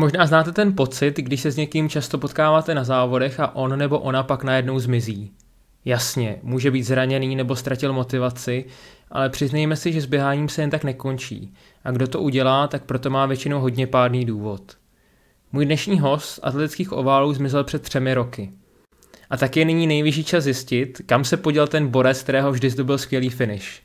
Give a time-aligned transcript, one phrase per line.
[0.00, 3.98] Možná znáte ten pocit, když se s někým často potkáváte na závodech a on nebo
[3.98, 5.32] ona pak najednou zmizí.
[5.84, 8.64] Jasně, může být zraněný nebo ztratil motivaci,
[9.10, 11.54] ale přiznejme si, že s běháním se jen tak nekončí.
[11.84, 14.62] A kdo to udělá, tak proto má většinou hodně pádný důvod.
[15.52, 18.50] Můj dnešní host atletických oválů zmizel před třemi roky.
[19.30, 22.98] A tak je nyní nejvyšší čas zjistit, kam se poděl ten borec, kterého vždy zdobil
[22.98, 23.82] skvělý finish.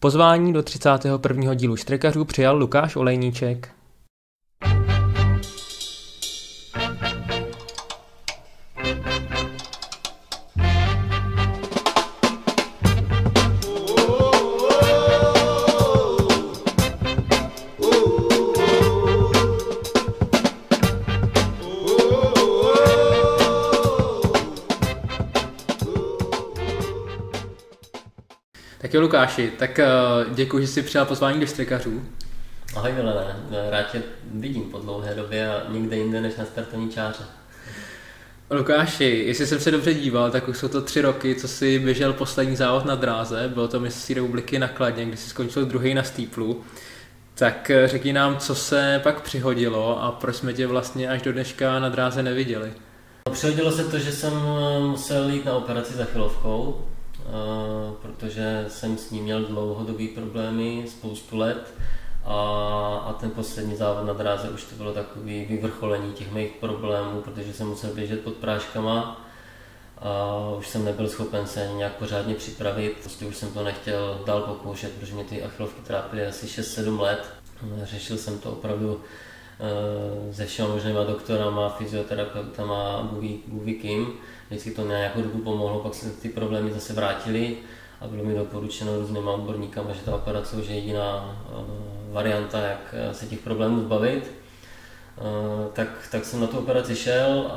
[0.00, 1.54] Pozvání do 31.
[1.54, 3.73] dílu Štrekařů přijal Lukáš Olejníček.
[29.04, 29.80] Lukáši, tak
[30.26, 32.02] uh, děkuji, že jsi přijal pozvání do Strekařů.
[32.76, 33.36] Ahoj Milene,
[33.70, 34.02] rád tě
[34.34, 37.24] vidím po dlouhé době a nikde jinde než na startovní čáře.
[38.50, 42.12] Lukáši, jestli jsem se dobře díval, tak už jsou to tři roky, co jsi běžel
[42.12, 46.02] poslední závod na dráze, bylo to mistrovství republiky na Kladně, kdy jsi skončil druhý na
[46.02, 46.62] Steeplu.
[47.34, 51.32] Tak eh, řekni nám, co se pak přihodilo a proč jsme tě vlastně až do
[51.32, 52.72] dneška na dráze neviděli.
[53.32, 56.93] Přihodilo se to, že jsem eh, musel jít na operaci za chylovkou, Eh,
[58.02, 61.74] protože jsem s ním měl dlouhodobý problémy, spoustu let
[62.24, 62.34] a,
[63.06, 67.52] a ten poslední závod na dráze už to bylo takový vyvrcholení těch mých problémů, protože
[67.52, 69.24] jsem musel běžet pod práškama
[69.98, 72.96] a už jsem nebyl schopen se nějak pořádně připravit.
[73.00, 77.32] Prostě už jsem to nechtěl dál pokoušet, protože mě ty achilovky trápily asi 6-7 let.
[77.82, 79.00] Řešil jsem to opravdu
[79.60, 83.08] eh, se všema možnýma doktorama, fyzioterapeutama,
[83.46, 84.12] bůh kým
[84.48, 87.56] vždycky to nějakou dobu pomohlo, pak se ty problémy zase vrátily
[88.00, 91.64] a bylo mi doporučeno různýma odborníkama, že ta operace už je jediná uh,
[92.12, 94.32] varianta, jak eh, se těch problémů zbavit.
[95.16, 97.50] Uh, tak, tak jsem na tu operaci šel,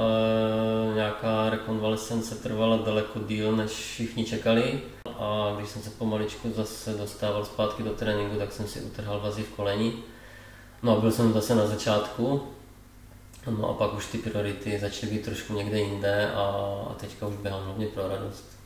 [0.96, 4.82] nějaká rekonvalescence trvala daleko díl, než všichni čekali
[5.20, 9.44] a když jsem se pomaličku zase dostával zpátky do tréninku, tak jsem si utrhal vazy
[9.44, 9.94] v koleni.
[10.84, 12.48] No a byl jsem zase na začátku,
[13.50, 16.42] No a pak už ty priority začaly být trošku někde jinde a,
[16.90, 18.58] a teďka už běhám hlavně pro radost.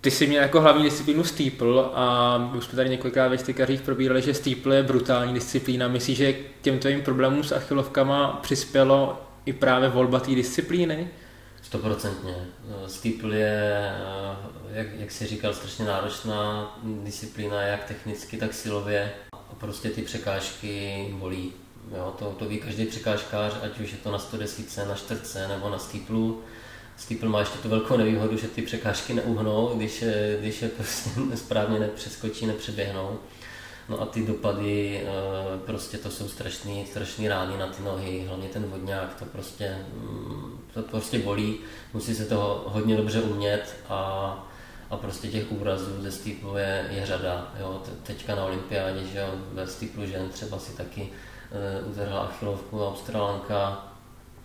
[0.00, 3.80] Ty jsi měl jako hlavní disciplínu steeple a my už jsme tady několikrát ve stykařích
[3.80, 5.88] probírali, že steeple je brutální disciplína.
[5.88, 11.08] Myslíš, že k těm tvým problémům s achilovkama přispělo i právě volba té disciplíny?
[11.62, 12.34] Stoprocentně.
[12.86, 13.92] Steeple je,
[14.70, 19.12] jak, jak jsi říkal, strašně náročná disciplína, jak technicky, tak silově.
[19.32, 21.52] A prostě ty překážky bolí.
[21.96, 25.70] Jo, to, to ví každý překážkář, ať už je to na 110, na 4 nebo
[25.70, 26.42] na steeplu.
[26.96, 31.10] Steeple má ještě tu velkou nevýhodu, že ty překážky neuhnou, když, je, když je prostě
[31.34, 33.18] správně nepřeskočí, nepřeběhnou.
[33.88, 38.48] No a ty dopady, eh, prostě to jsou strašný, strašný rány na ty nohy, hlavně
[38.48, 41.58] ten vodňák, to prostě, mm, to prostě bolí,
[41.94, 43.98] musí se toho hodně dobře umět a,
[44.90, 47.54] a prostě těch úrazů ze steeplu je, je řada.
[47.60, 47.82] Jo.
[48.02, 51.29] Teďka na olympiádě, že jo, ve steeplu žen třeba si taky Eh,
[51.86, 53.90] utrhla achilovku Australanka,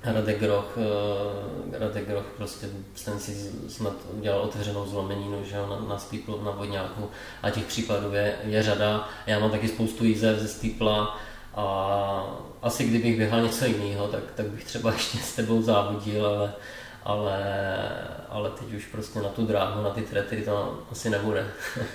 [0.05, 2.67] Radek Groch, eh, Radek Groch prostě
[3.05, 7.09] ten si snad udělal otevřenou zlomeninu že jo, na, na stýplu, na vodňáku
[7.43, 9.09] a těch případů je, je řada.
[9.27, 11.19] Já mám taky spoustu jízev ze stýpla
[11.55, 11.66] a
[12.61, 16.53] asi kdybych běhal něco jiného, tak, tak bych třeba ještě s tebou závodil, ale,
[17.05, 17.39] ale,
[18.29, 21.47] ale teď už prostě na tu dráhu, na ty trety to asi nebude.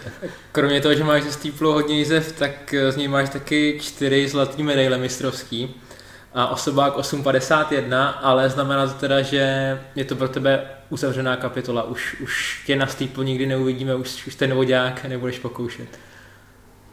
[0.52, 4.62] Kromě toho, že máš ze stýplu hodně jízev, tak z něj máš taky čtyři zlatý
[4.62, 5.74] medaile mistrovský
[6.34, 11.82] a osobák 851, ale znamená to teda, že je to pro tebe uzavřená kapitola.
[11.82, 16.09] Už, už tě na stýplu nikdy neuvidíme, už, už ten vodák nebudeš pokoušet.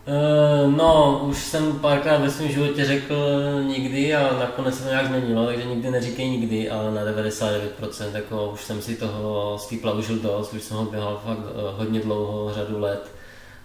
[0.07, 3.15] Uh, no, už jsem párkrát ve svém životě řekl
[3.63, 8.49] nikdy a nakonec se to nějak změnilo, takže nikdy neříkej nikdy, ale na 99% jako
[8.53, 12.53] už jsem si toho stýpla užil dost, už jsem ho běhal fakt uh, hodně dlouho,
[12.53, 13.11] řadu let.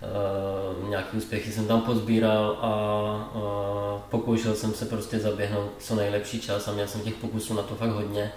[0.03, 2.73] Uh, nějaký úspěchy jsem tam pozbíral a
[4.11, 7.75] pokoušel jsem se prostě zaběhnout co nejlepší čas a měl jsem těch pokusů na to
[7.75, 8.33] fakt hodně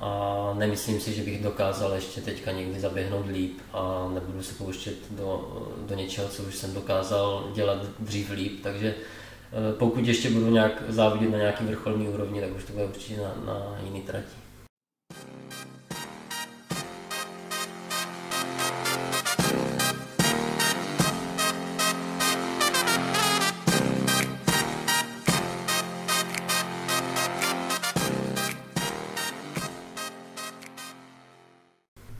[0.00, 4.96] a nemyslím si, že bych dokázal ještě teďka někdy zaběhnout líp a nebudu se pouštět
[5.10, 5.58] do,
[5.88, 10.82] do něčeho, co už jsem dokázal dělat dřív líp, takže eh, pokud ještě budu nějak
[10.88, 14.49] závodit na nějaký vrcholný úrovni, tak už to bude určitě na, na jiný trati.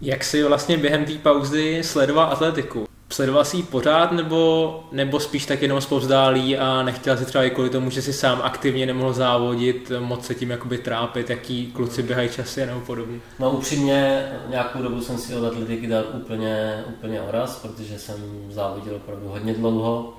[0.03, 2.87] Jak jsi vlastně během té pauzy sledoval atletiku?
[3.13, 7.71] sledoval jsi pořád, nebo, nebo spíš tak jenom zpovzdálí a nechtěl si třeba i kvůli
[7.71, 12.29] tomu, že si sám aktivně nemohl závodit, moc se tím jakoby trápit, jaký kluci běhají
[12.29, 13.19] časy nebo podobně?
[13.39, 18.97] No upřímně, nějakou dobu jsem si od atletiky dal úplně, úplně oraz, protože jsem závodil
[18.97, 20.15] opravdu hodně dlouho.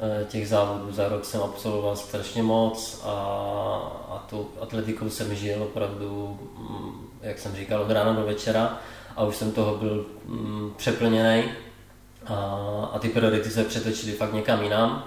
[0.00, 3.10] Eh, těch závodů za rok jsem absolvoval strašně moc a,
[4.10, 8.78] a tu atletikou jsem žil opravdu, mm, jak jsem říkal, od rána do večera
[9.18, 11.44] a už jsem toho byl mm, přeplněný
[12.26, 12.34] a,
[12.92, 15.04] a ty priority se přetočily fakt někam jinam.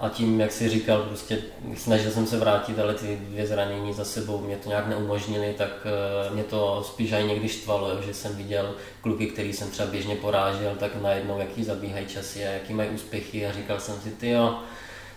[0.00, 1.38] A tím, jak si říkal, prostě
[1.76, 5.86] snažil jsem se vrátit, ale ty dvě zranění za sebou mě to nějak neumožnili, tak
[6.28, 10.16] uh, mě to spíš aj někdy štvalo, že jsem viděl kluky, který jsem třeba běžně
[10.16, 13.46] porážel, tak najednou jaký zabíhají časy a jaký mají úspěchy.
[13.46, 14.58] A říkal jsem si, ty jo,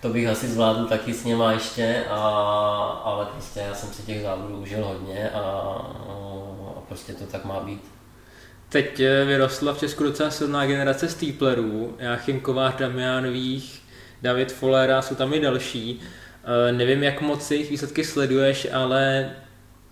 [0.02, 2.18] to bych asi zvládl taky s něma ještě, a,
[3.04, 5.40] ale prostě já jsem si těch závodů užil hodně a,
[6.78, 7.95] a prostě to tak má být.
[8.76, 13.82] Teď eh, vyrostla v Česku docela silná generace steeplerů, Jáchym Kovář, Damianových,
[14.22, 16.00] David Follera, jsou tam i další.
[16.44, 19.32] Eh, nevím, jak moc jejich výsledky sleduješ, ale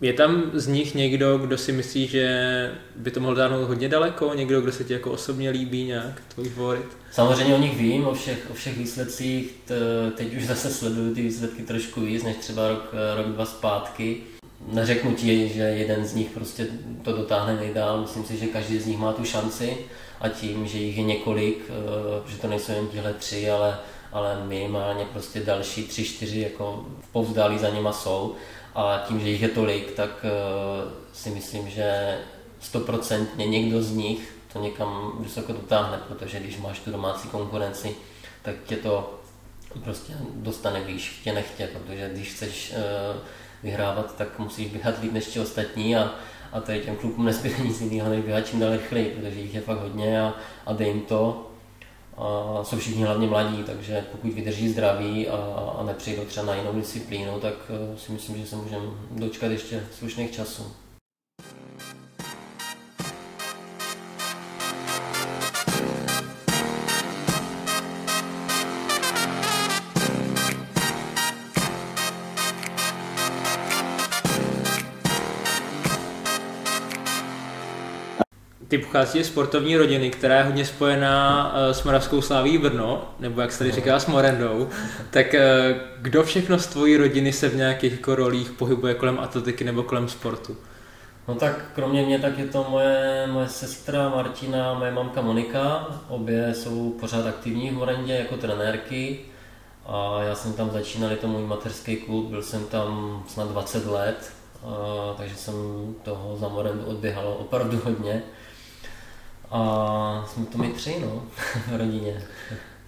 [0.01, 4.33] je tam z nich někdo, kdo si myslí, že by to mohl dát hodně daleko?
[4.35, 6.87] Někdo, kdo se ti jako osobně líbí nějak, tvůj favorit?
[7.11, 9.55] Samozřejmě o nich vím, o všech, o všech výsledcích.
[10.15, 14.21] Teď už zase sleduju ty výsledky trošku víc, než třeba rok, rok dva zpátky.
[14.67, 16.67] Neřeknu ti, že jeden z nich prostě
[17.01, 18.01] to dotáhne nejdál.
[18.01, 19.77] Myslím si, že každý z nich má tu šanci.
[20.19, 23.77] A tím, že jich je několik, eh, že to nejsou jen tihle tři, ale
[24.13, 28.35] ale minimálně prostě další tři, čtyři jako povzdálí za nima jsou.
[28.75, 32.17] A tím, že jich je tolik, tak uh, si myslím, že
[32.59, 37.95] stoprocentně někdo z nich to někam vysoko dotáhne, protože když máš tu domácí konkurenci,
[38.41, 39.19] tak tě to
[39.83, 43.21] prostě dostane výš, tě nechtě, protože když chceš uh,
[43.63, 46.11] vyhrávat, tak musíš běhat líp než ti ostatní a,
[46.51, 49.61] a tady těm klukům nezbyde nic jiného, než běhat čím dál rychleji, protože jich je
[49.61, 50.33] fakt hodně a,
[50.65, 51.49] a dej jim to
[52.17, 55.35] a jsou všichni hlavně mladí, takže pokud vydrží zdraví a,
[55.79, 59.83] a nepřejdou třeba na jinou disciplínu, tak eh, si myslím, že se můžeme dočkat ještě
[59.91, 60.82] slušných časů.
[78.73, 83.41] Ty pochází z sportovní rodiny, která je hodně spojená uh, s Moravskou sláví Brno, nebo
[83.41, 84.69] jak se tady říká s Morendou,
[85.09, 89.63] tak uh, kdo všechno z tvojí rodiny se v nějakých jako rolích pohybuje kolem atletiky
[89.63, 90.57] nebo kolem sportu?
[91.27, 95.87] No tak kromě mě tak je to moje, moje sestra Martina, moje mamka Monika.
[96.09, 99.19] Obě jsou pořád aktivní v Morendě jako trenérky.
[99.85, 103.85] A já jsem tam začínal, je to můj mateřský klub, byl jsem tam snad 20
[103.85, 104.33] let,
[104.63, 105.55] a, takže jsem
[106.03, 108.23] toho za Morendu odběhal opravdu hodně.
[109.53, 111.23] A jsme to my tři, no,
[111.71, 112.21] v rodině.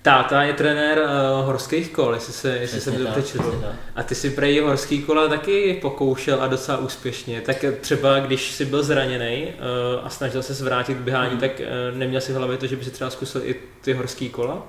[0.01, 3.63] Táta je trenér uh, horských kol, jestli se, jestli se dobře četl.
[3.95, 7.41] A ty si prej horský kola taky pokoušel a docela úspěšně.
[7.41, 11.39] Tak třeba když jsi byl zraněný uh, a snažil se zvrátit k běhání, hmm.
[11.39, 14.29] tak uh, neměl si v hlavě to, že by si třeba zkusil i ty horský
[14.29, 14.63] kola?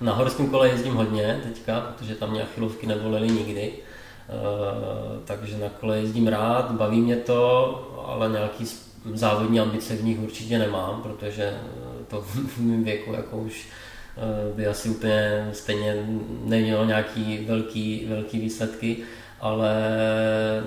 [0.00, 3.72] Na horském kole jezdím hodně teďka, protože tam mě achilovky nevolily nikdy.
[3.72, 8.66] Uh, takže na kole jezdím rád, baví mě to, ale nějaký
[9.12, 13.68] závodní ambice v nich určitě nemám, protože eh, to v mém věku jako už
[14.16, 16.06] eh, by asi úplně stejně
[16.44, 18.96] nemělo nějaký velký, velký výsledky,
[19.40, 19.74] ale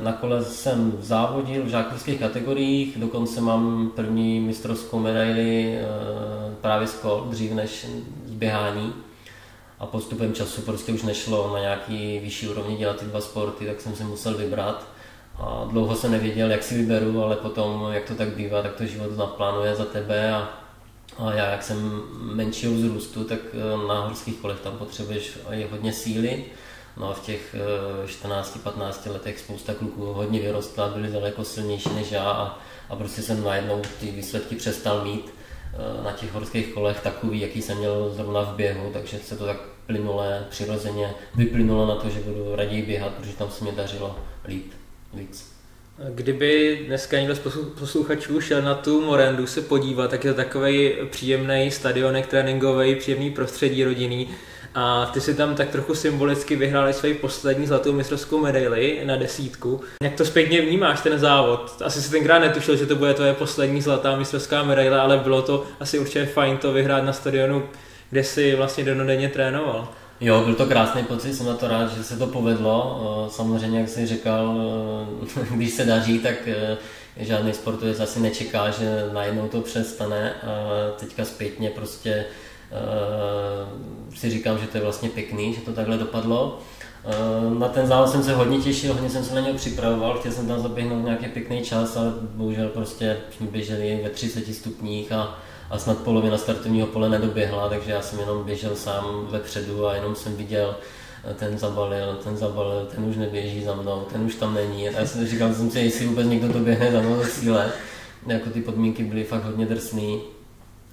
[0.04, 5.86] na kole jsem závodil v žákovských kategoriích, dokonce mám první mistrovskou medaili eh,
[6.62, 7.88] právě z kol, dřív než
[8.26, 8.94] z běhání.
[9.80, 13.82] A postupem času prostě už nešlo na nějaký vyšší úrovni dělat ty dva sporty, tak
[13.82, 14.97] jsem si musel vybrat
[15.40, 18.86] a dlouho se nevěděl, jak si vyberu, ale potom, jak to tak bývá, tak to
[18.86, 20.50] život naplánuje za tebe a,
[21.18, 25.94] a já, jak jsem menšího vzrůstu, tak eh, na horských kolech tam potřebuješ i hodně
[25.94, 26.46] síly.
[26.98, 27.56] No a v těch
[28.06, 33.22] 14-15 eh, letech spousta kluků hodně vyrostla, byli daleko silnější než já a, a prostě
[33.22, 35.34] jsem najednou ty výsledky přestal mít
[35.74, 39.46] eh, na těch horských kolech takový, jaký jsem měl zrovna v běhu, takže se to
[39.46, 44.16] tak plynule, přirozeně vyplynulo na to, že budu raději běhat, protože tam se mi dařilo
[44.48, 44.74] líp
[45.14, 45.58] víc.
[46.10, 47.40] Kdyby dneska někdo z
[47.80, 53.32] posluchačů šel na tu Morendu se podívat, tak je to takový příjemný stadionek tréninkový, příjemný
[53.32, 54.30] prostředí rodinný.
[54.76, 59.82] A ty si tam tak trochu symbolicky vyhráli svoji poslední zlatou mistrovskou medaili na desítku.
[60.04, 61.82] Jak to zpětně vnímáš ten závod?
[61.86, 65.66] Asi si tenkrát netušil, že to bude tvoje poslední zlatá mistrovská medaile, ale bylo to
[65.80, 67.64] asi určitě fajn to vyhrát na stadionu,
[68.10, 69.94] kde si vlastně denodenně trénoval.
[70.22, 73.28] Jo, byl to krásný pocit, jsem na to rád, že se to povedlo.
[73.32, 74.58] Samozřejmě, jak jsi říkal,
[75.52, 76.78] když se daří, tak e,
[77.18, 80.34] žádný sportovec asi nečeká, že najednou to přestane.
[81.00, 82.26] Teďka zpětně prostě
[84.16, 86.60] si říkám, že to je vlastně pěkný, že to takhle dopadlo.
[87.60, 90.48] Na ten závod jsem se hodně těšil, hodně jsem se na něj připravoval, chtěl jsem
[90.48, 95.78] tam zaběhnout nějaký pěkný čas, ale bohužel prostě jsme běželi ve 30 stupních a, a
[95.78, 100.36] snad polovina startovního pole nedoběhla, takže já jsem jenom běžel sám vepředu a jenom jsem
[100.36, 100.76] viděl,
[101.36, 104.90] ten zabalil, ten zabalil, ten už neběží za mnou, ten už tam není.
[104.90, 107.72] A já jsem říkal, jsem si, jestli vůbec někdo to běhne za mnou do cíle.
[108.28, 110.22] Jako ty podmínky byly fakt hodně drsný.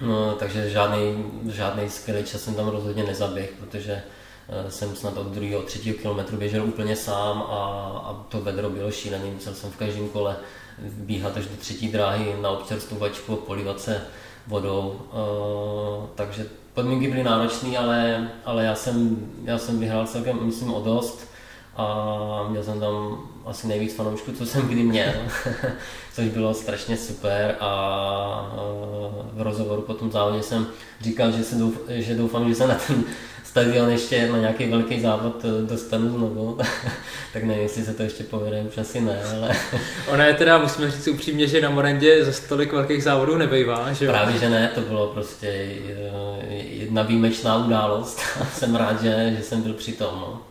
[0.00, 4.02] No, takže žádný, žádný skvělý čas jsem tam rozhodně nezaběh, protože
[4.48, 7.54] eh, jsem snad od druhého, třetího kilometru běžel úplně sám a,
[8.04, 9.30] a to vedro bylo šílený.
[9.30, 10.36] Musel jsem v každém kole
[10.78, 14.02] bíhat až do třetí dráhy na občerstvovačku, polivat se
[14.46, 15.00] vodou.
[15.12, 20.80] Uh, takže podmínky byly náročné, ale, ale já, jsem, já jsem vyhrál celkem, myslím, o
[20.80, 21.28] dost
[21.76, 25.12] a měl jsem tam asi nejvíc fanoušků, co jsem kdy měl,
[26.14, 27.70] což bylo strašně super a
[29.32, 30.66] v rozhovoru po tom závodě jsem
[31.00, 33.04] říkal, že, se douf, že doufám, že se na ten
[33.54, 36.58] stadion ještě na nějaký velký závod eh, dostanu znovu,
[37.32, 39.56] tak nevím, jestli se to ještě povede, už asi ne, ale...
[40.08, 44.04] Ona je teda, musíme říct upřímně, že na Morandě za stolik velkých závodů nebejvá, že
[44.04, 44.12] jo?
[44.12, 49.42] Právě, že ne, to bylo prostě eh, jedna výjimečná událost a jsem rád, že, že
[49.42, 50.42] jsem byl při tom, no.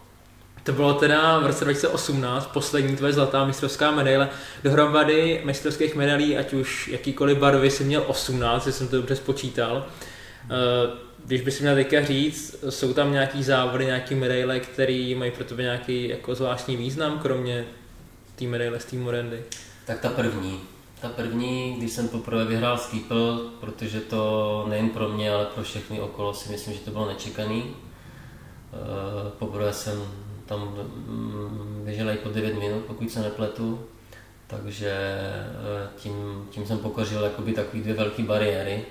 [0.64, 4.30] To bylo teda v roce 2018, poslední tvoje zlatá mistrovská medaile.
[4.64, 9.86] Dohromady mistrovských medailí, ať už jakýkoliv barvy, jsem měl 18, že jsem to dobře spočítal.
[10.46, 15.44] Eh, když bys měl teďka říct, jsou tam nějaký závody, nějaký medaile, které mají pro
[15.44, 17.66] tebe nějaký jako zvláštní význam, kromě
[18.36, 19.42] té medaile z týmu Randy?
[19.86, 20.60] Tak ta první.
[21.02, 26.00] Ta první, když jsem poprvé vyhrál Steeple, protože to nejen pro mě, ale pro všechny
[26.02, 27.64] okolo si myslím, že to bylo nečekaný.
[28.74, 30.04] Eh, poprvé jsem
[30.46, 33.86] tam mm, běžel i po 9 minut, pokud se nepletu,
[34.48, 37.22] takže eh, tím, tím jsem pokořil
[37.56, 38.86] takový dvě velké bariéry.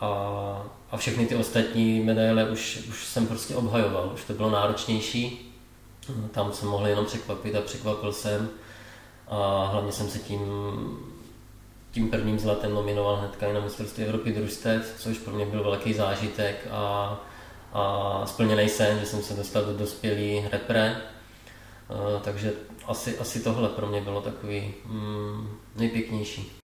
[0.00, 5.54] A, a všechny ty ostatní medaile už, už jsem prostě obhajoval, už to bylo náročnější.
[6.30, 8.48] Tam jsem mohl jenom překvapit a překvapil jsem.
[9.28, 10.40] A hlavně jsem se tím,
[11.90, 15.94] tím prvním zlatem nominoval hnedka i na mistrovství Evropy družstev, což pro mě byl velký
[15.94, 17.20] zážitek a,
[17.72, 20.96] a splněný sen, že jsem se dostal do dospělý repre.
[22.22, 22.52] Takže
[22.86, 26.61] asi, asi tohle pro mě bylo takový mm, nejpěknější.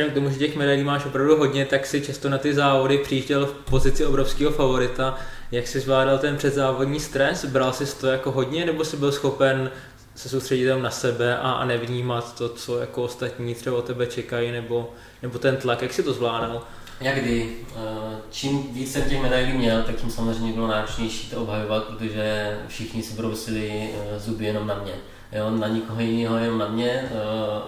[0.00, 2.98] Vzhledem k tomu, že těch medailí máš opravdu hodně, tak si často na ty závody
[2.98, 5.18] přijížděl v pozici obrovského favorita.
[5.52, 7.44] Jak jsi zvládal ten předzávodní stres?
[7.44, 9.70] Bral jsi to jako hodně, nebo jsi byl schopen
[10.14, 14.06] se soustředit tam na sebe a, a nevnímat to, co jako ostatní třeba o tebe
[14.06, 14.90] čekají, nebo,
[15.22, 16.62] nebo ten tlak, jak si to zvládal?
[17.00, 17.56] Jak kdy.
[17.76, 22.58] Eh, čím víc jsem těch medailí měl, tak tím samozřejmě bylo náročnější to obhajovat, protože
[22.68, 24.92] všichni si brousili eh, zuby jenom na mě.
[25.32, 26.90] Jo, na nikoho jiného, jenom na mě.
[26.90, 27.08] Eh,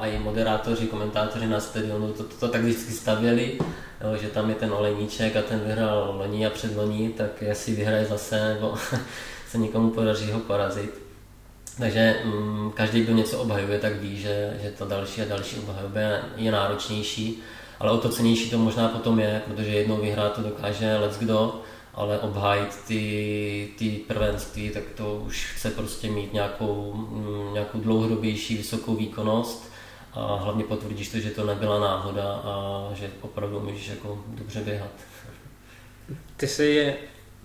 [0.01, 3.59] a i moderátoři, komentátoři na stadionu to, to, to tak vždycky stavěli,
[4.01, 7.75] jo, že tam je ten Oleníček a ten vyhrál loni a před loni, tak jestli
[7.75, 8.75] vyhraje zase, nebo
[9.49, 11.03] se někomu podaří ho porazit.
[11.79, 16.01] Takže mm, každý, kdo něco obhajuje, tak ví, že, že ta další a další obhajoba
[16.37, 17.43] je náročnější,
[17.81, 21.63] ale o to cenější to možná potom je, protože jednou vyhrát to dokáže let kdo,
[21.95, 28.57] ale obhájit ty, ty prvenství, tak to už chce prostě mít nějakou, mm, nějakou dlouhodobější
[28.57, 29.73] vysokou výkonnost
[30.13, 34.91] a hlavně potvrdíš to, že to nebyla náhoda a že opravdu můžeš jako dobře běhat.
[36.37, 36.95] Ty jsi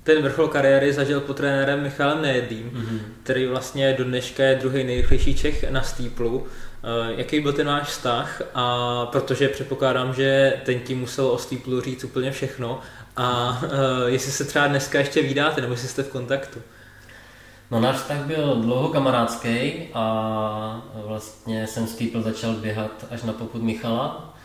[0.03, 2.99] ten vrchol kariéry zažil pod trenérem Michalem Nejedlým, mm-hmm.
[3.23, 6.47] který vlastně do dneška je druhý nejrychlejší Čech na stýplu.
[6.83, 8.41] Eh, jaký byl ten váš vztah?
[8.53, 12.81] A protože předpokládám, že ten ti musel o stýplu říct úplně všechno.
[13.17, 13.69] A uh,
[14.05, 16.61] jestli se třeba dneska ještě vydáte, nebo jestli jste v kontaktu?
[17.71, 23.61] No náš vztah byl dlouho kamarádský a vlastně jsem stýpl začal běhat až na poput
[23.61, 24.37] Michala,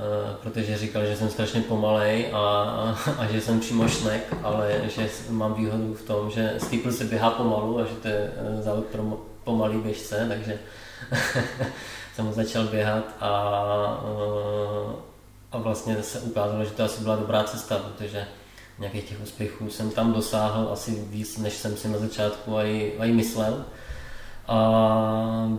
[0.00, 5.10] Eh, protože říkal, že jsem strašně pomalej a, a, a že jsem přímošnek, ale že
[5.30, 8.84] mám výhodu v tom, že steeple se běhá pomalu a že to je eh, závod
[8.84, 9.02] pro
[9.44, 10.58] pomalý běžce, takže
[12.14, 13.30] jsem začal běhat a,
[15.52, 18.26] a vlastně se ukázalo, že to asi byla dobrá cesta, protože
[18.78, 23.12] nějakých těch úspěchů jsem tam dosáhl asi víc, než jsem si na začátku aj, aj
[23.12, 23.64] myslel.
[24.46, 25.50] A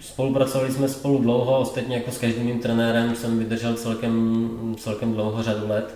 [0.00, 5.42] spolupracovali jsme spolu dlouho, ostatně jako s každým mým trenérem jsem vydržel celkem, celkem dlouho,
[5.42, 5.94] řadu let.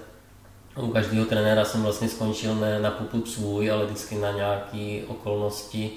[0.77, 5.91] U každého trenéra jsem vlastně skončil ne na poput svůj, ale vždycky na nějaké okolnosti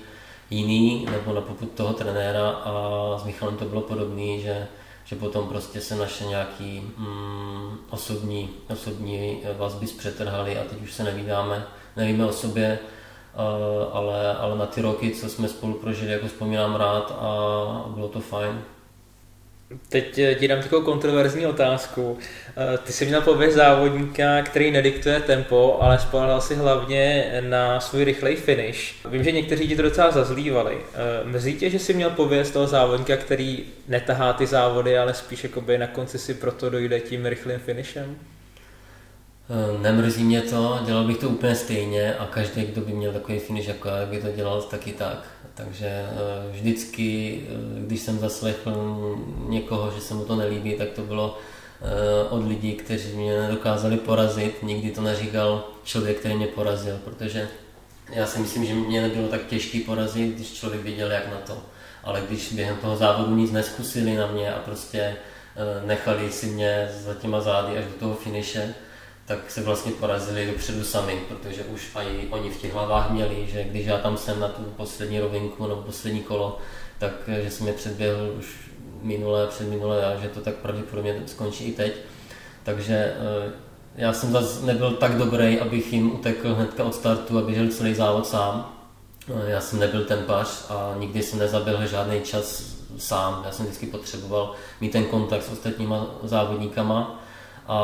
[0.49, 2.71] jiný, nebo na poput toho trenéra a
[3.17, 4.67] s Michalem to bylo podobné, že,
[5.05, 11.03] že potom prostě se naše nějaký mm, osobní, osobní vazby zpřetrhaly a teď už se
[11.03, 12.79] nevídáme, nevíme o sobě,
[13.35, 18.07] Eh, ale, ale na ty roky, co jsme spolu prožili, jako vzpomínám rád a bylo
[18.07, 18.61] to fajn.
[19.89, 22.17] Teď eh, ti dám takovou kontroverzní otázku.
[22.57, 28.03] Eh, ty jsi měl pověst závodníka, který nediktuje tempo, ale spolehal si hlavně na svůj
[28.03, 29.05] rychlej finish.
[29.09, 30.77] Vím, že někteří ti to docela zazlívali.
[31.23, 35.77] Mrzí tě, že jsi měl pověst toho závodníka, který netahá ty závody, ale spíš jakoby
[35.77, 38.15] na konci si proto dojde tím rychlým finishem?
[39.49, 43.39] Eh, nemrzí mě to, dělal bych to úplně stejně a každý, kdo by měl takový
[43.39, 45.27] finish jako já, by to dělal taky tak.
[45.53, 47.53] Takže eh, vždycky, eh,
[47.85, 48.71] když jsem zaslechl
[49.47, 51.37] někoho, že se mu to nelíbí, tak to bylo
[52.29, 54.63] od lidí, kteří mě nedokázali porazit.
[54.63, 57.47] Nikdy to neříkal člověk, který mě porazil, protože
[58.09, 61.57] já si myslím, že mě nebylo tak těžký porazit, když člověk viděl, jak na to.
[62.03, 65.15] Ale když během toho závodu nic neskusili na mě a prostě
[65.85, 68.75] nechali si mě za těma zády až do toho finiše,
[69.25, 73.63] tak se vlastně porazili dopředu sami, protože už i oni v těch hlavách měli, že
[73.63, 76.57] když já tam jsem na tu poslední rovinku nebo poslední kolo,
[76.99, 77.11] tak
[77.43, 78.55] že jsem je předběhl už
[79.01, 81.93] minulé, předminulé a že to tak pravděpodobně skončí i teď.
[82.63, 83.51] Takže eh,
[83.95, 87.95] já jsem zase nebyl tak dobrý, abych jim utekl hnedka od startu a běžel celý
[87.95, 88.73] závod sám.
[89.29, 93.41] Eh, já jsem nebyl ten paš a nikdy jsem nezabil žádný čas sám.
[93.45, 97.24] Já jsem vždycky potřeboval mít ten kontakt s ostatníma závodníkama
[97.67, 97.77] a,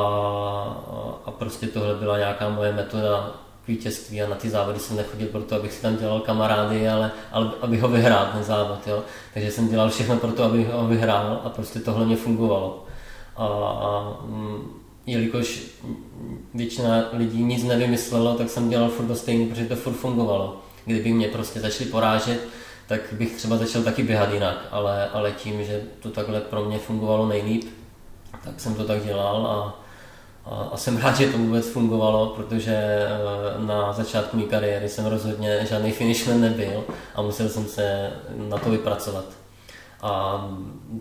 [1.26, 3.32] a prostě tohle byla nějaká moje metoda
[3.66, 7.12] k vítězství a na ty závody jsem nechodil proto, abych si tam dělal kamarády, ale,
[7.32, 9.04] ale abych ho vyhrál ten závod, jo.
[9.34, 12.86] Takže jsem dělal všechno pro to, abych ho vyhrál a prostě tohle mě fungovalo.
[13.36, 15.62] A, a mm, jelikož
[16.54, 20.58] většina lidí nic nevymyslela, tak jsem dělal furt to stejný, protože to furt fungovalo.
[20.86, 22.48] Kdyby mě prostě začali porážet,
[22.88, 26.78] tak bych třeba začal taky běhat jinak, ale, ale tím, že to takhle pro mě
[26.80, 27.66] fungovalo nejlíp,
[28.44, 29.82] tak jsem to tak dělal a,
[30.46, 35.06] a, a jsem rád, že to vůbec fungovalo, protože eh, na začátku mé kariéry jsem
[35.06, 36.84] rozhodně žádný finishman nebyl
[37.16, 38.12] a musel jsem se
[38.50, 39.26] na to vypracovat.
[40.04, 40.46] A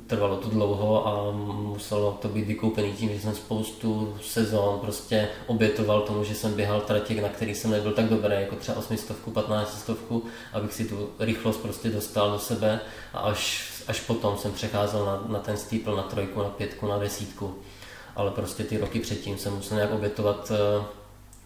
[0.06, 6.00] trvalo to dlouho a muselo to být vykoupený tím, že jsem spoustu sezon prostě obětoval
[6.00, 9.98] tomu, že jsem běhal tratěk, na který jsem nebyl tak dobrý, jako třeba 800, 1500,
[10.52, 12.80] abych si tu rychlost prostě dostal do sebe
[13.14, 16.98] a až až potom jsem přecházel na, na ten steeple, na trojku, na pětku, na
[16.98, 17.54] desítku.
[18.16, 20.84] Ale prostě ty roky předtím jsem musel nějak obětovat uh,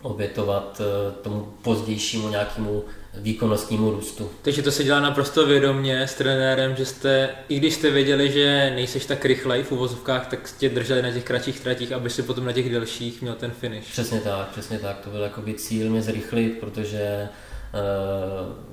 [0.04, 4.30] obětovat eh, tomu pozdějšímu nějakému výkonnostnímu růstu.
[4.42, 8.72] Takže to se dělá naprosto vědomně s trenérem, že jste, i když jste věděli, že
[8.74, 12.44] nejseš tak rychlej v uvozovkách, tak tě drželi na těch kratších tratích, aby si potom
[12.44, 13.90] na těch delších měl ten finish.
[13.90, 14.98] Přesně tak, přesně tak.
[14.98, 17.28] To byl jakoby cíl mě zrychlit, protože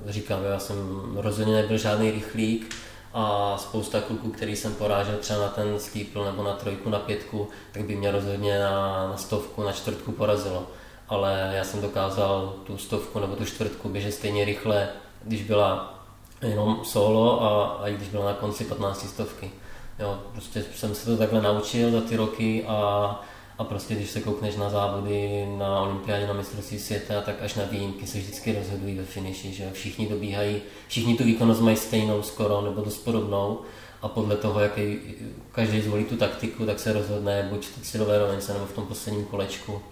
[0.06, 0.76] uh, říkám, já jsem
[1.14, 2.74] rozhodně nebyl žádný rychlík,
[3.14, 7.48] a spousta kluků, který jsem porážel třeba na ten steeple nebo na trojku, na pětku,
[7.72, 10.66] tak by mě rozhodně na, na stovku, na čtvrtku porazilo.
[11.08, 14.88] Ale já jsem dokázal tu stovku nebo tu čtvrtku běžet stejně rychle,
[15.24, 15.98] když byla
[16.42, 19.50] jenom solo a, a i když byla na konci 15 stovky.
[19.98, 23.20] Jo, prostě jsem se to takhle naučil za ty roky a
[23.58, 27.64] a prostě když se koukneš na závody na olympiádě, na mistrovství světa, tak až na
[27.64, 32.60] výjimky se vždycky rozhodují ve finiši, že všichni dobíhají, všichni tu výkonnost mají stejnou skoro
[32.60, 33.60] nebo dost podobnou
[34.02, 34.98] a podle toho, jaký
[35.52, 39.82] každý zvolí tu taktiku, tak se rozhodne buď cílové rovince nebo v tom posledním kolečku.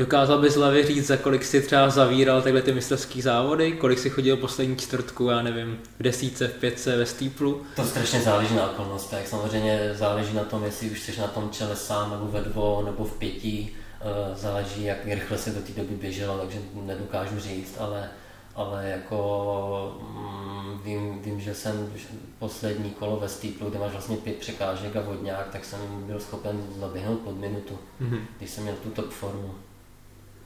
[0.00, 4.10] Dokázal bys hlavě říct, za kolik si třeba zavíral takhle ty mistrovský závody, kolik si
[4.10, 7.62] chodil poslední čtvrtku, já nevím, v desíce, v pětce, ve stýplu?
[7.76, 9.28] To strašně záleží na okolnostech.
[9.28, 13.04] Samozřejmě záleží na tom, jestli už jsi na tom čele sám, nebo ve dvou, nebo
[13.04, 13.68] v pěti.
[14.00, 18.08] Eh, záleží, jak rychle se do té doby běželo, takže nedokážu říct, ale,
[18.54, 21.92] ale jako mm, vím, vím, že jsem
[22.38, 26.62] poslední kolo ve stýplu, kde máš vlastně pět překážek a vodňák, tak jsem byl schopen
[26.80, 28.20] zaběhnout pod minutu, mm-hmm.
[28.38, 29.54] když jsem měl tu top formu.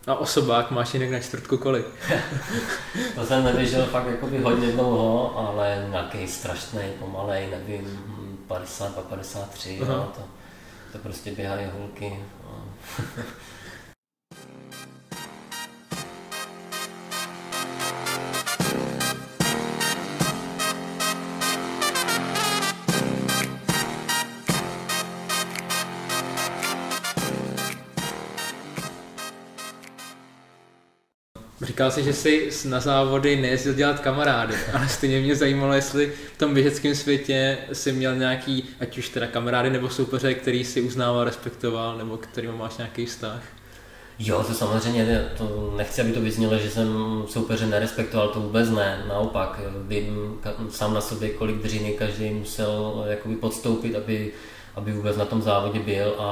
[0.06, 1.86] A osobák máš jinak na čtvrtku kolik?
[3.14, 7.98] to jsem neběžel fakt jakoby hodně dlouho, ale nějaký strašný, pomalej, nevím,
[8.46, 10.22] 50 53, no, to,
[10.92, 12.16] to prostě běhají hulky.
[31.74, 36.38] Říkal jsi, že jsi na závody nejezdil dělat kamarády, ale stejně mě zajímalo, jestli v
[36.38, 41.24] tom běžeckém světě si měl nějaký, ať už teda kamarády nebo soupeře, který si uznával,
[41.24, 43.42] respektoval, nebo kterým máš nějaký vztah.
[44.18, 46.88] Jo, to samozřejmě, to nechci, aby to vyznělo, že jsem
[47.28, 49.04] soupeře nerespektoval, to vůbec ne.
[49.08, 50.38] Naopak, vím
[50.70, 54.32] sám na sobě, kolik dřiny každý musel jakoby podstoupit, aby
[54.76, 56.22] aby vůbec na tom závodě byl a,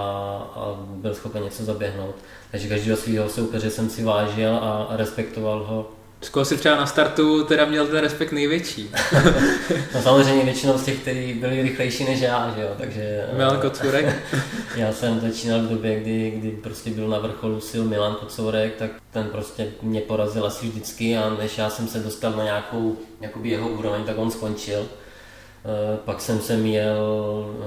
[0.54, 2.14] a byl schopen něco zaběhnout.
[2.50, 5.90] Takže každého svého soupeře jsem si vážil a, a respektoval ho.
[6.22, 8.90] Z koho si třeba na startu teda měl ten respekt největší?
[9.94, 13.26] no samozřejmě většinou z těch, kteří byli rychlejší než já, že jo, takže...
[13.36, 14.16] Milan Kocourek?
[14.76, 18.90] já jsem začínal v době, kdy, kdy prostě byl na vrcholu sil Milan Kocourek, tak
[19.10, 23.48] ten prostě mě porazil asi vždycky a než já jsem se dostal na nějakou jakoby
[23.48, 24.86] jeho úroveň, tak on skončil.
[25.64, 26.96] Eh, pak jsem se měl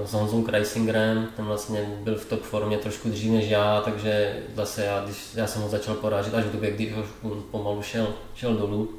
[0.05, 4.85] s Honzou Kreisingerem, ten vlastně byl v top formě trošku dřív než já, takže zase
[4.85, 8.53] já, když já jsem ho začal porážet až v době, kdy už pomalu šel, šel
[8.53, 8.89] dolů.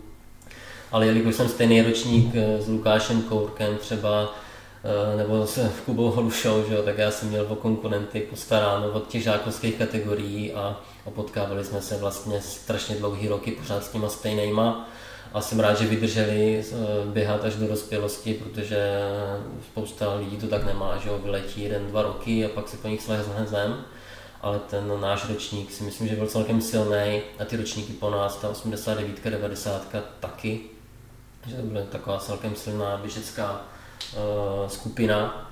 [0.92, 4.34] Ale jelikož jsem stejný ročník eh, s Lukášem Kourkem třeba,
[4.84, 9.08] eh, nebo s Kubou Holušou, že jo, tak já jsem měl o konkurenty postaráno od
[9.08, 14.08] těch žákovských kategorií a, a potkávali jsme se vlastně strašně dlouhý roky pořád s těma
[14.08, 14.88] stejnýma
[15.32, 16.74] a jsem rád, že vydrželi eh,
[17.06, 19.00] běhat až do dospělosti, protože
[19.70, 22.88] spousta lidí to tak nemá, že jo, vyletí jeden, dva roky a pak se po
[22.88, 23.84] nich slehne zem.
[24.40, 27.20] Ale ten náš ročník si myslím, že byl celkem silný.
[27.38, 29.82] A ty ročníky po nás, ta 89, 90
[30.20, 30.60] taky,
[31.46, 33.60] že to byla taková celkem silná běžecká
[34.12, 35.45] uh, skupina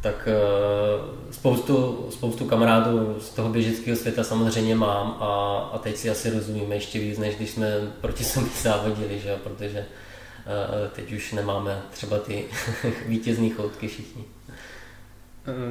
[0.00, 6.10] tak uh, spoustu, spoustu kamarádů z toho běžeckého světa samozřejmě mám a, a teď si
[6.10, 7.66] asi rozumíme ještě víc, než když jsme
[8.00, 9.36] proti sobě závodili, že?
[9.36, 12.44] protože uh, teď už nemáme třeba ty
[13.06, 14.24] vítězní choutky všichni.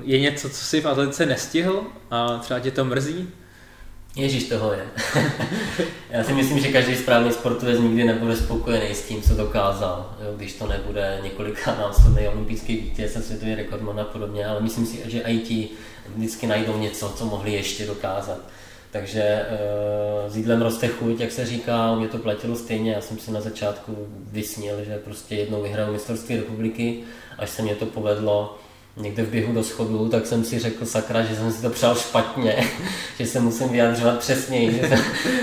[0.03, 3.29] Je něco, co si v atletice nestihl a třeba tě to mrzí?
[4.17, 4.85] Ježíš toho je.
[6.09, 10.33] Já si myslím, že každý správný sportovec nikdy nebude spokojený s tím, co dokázal, jo,
[10.35, 15.01] když to nebude několika násobný olympijský vítěz a světový rekordman a podobně, ale myslím si,
[15.05, 15.69] že i ti
[16.15, 18.39] vždycky najdou něco, co mohli ještě dokázat.
[18.91, 19.45] Takže
[20.25, 23.31] uh, s jídlem roste chuť, jak se říká, mě to platilo stejně, já jsem si
[23.31, 26.99] na začátku vysnil, že prostě jednou vyhraju mistrovství republiky,
[27.37, 28.57] až se mě to povedlo,
[28.97, 31.95] někde v běhu do schodu, tak jsem si řekl sakra, že jsem si to přál
[31.95, 32.67] špatně,
[33.19, 34.99] že se musím vyjadřovat přesněji, že,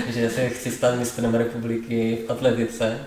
[0.13, 2.99] že se chci stát mistrem republiky v atletice.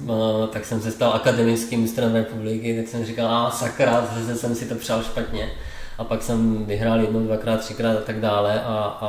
[0.00, 4.54] No, tak jsem se stal akademickým mistrem republiky, tak jsem říkal, a sakra, zase jsem
[4.54, 5.50] si to přál špatně.
[5.98, 9.06] A pak jsem vyhrál jednou, dvakrát, třikrát a tak dále a, a,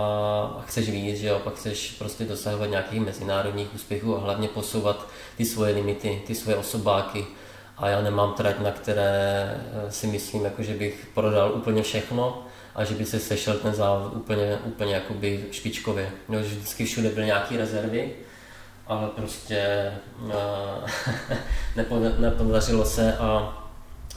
[0.59, 5.07] a chceš víc, že jo, pak chceš prostě dosahovat nějakých mezinárodních úspěchů a hlavně posouvat
[5.37, 7.25] ty svoje limity, ty svoje osobáky
[7.79, 9.55] a já nemám trať, na které
[9.87, 12.43] eh, si myslím, jako, že bych prodal úplně všechno
[12.75, 16.11] a že by se sešel ten závod úplně, úplně jakoby špičkově.
[16.29, 18.11] No, že vždycky všude byly nějaké rezervy,
[18.87, 19.91] ale prostě
[21.91, 23.57] uh, nepodařilo se a,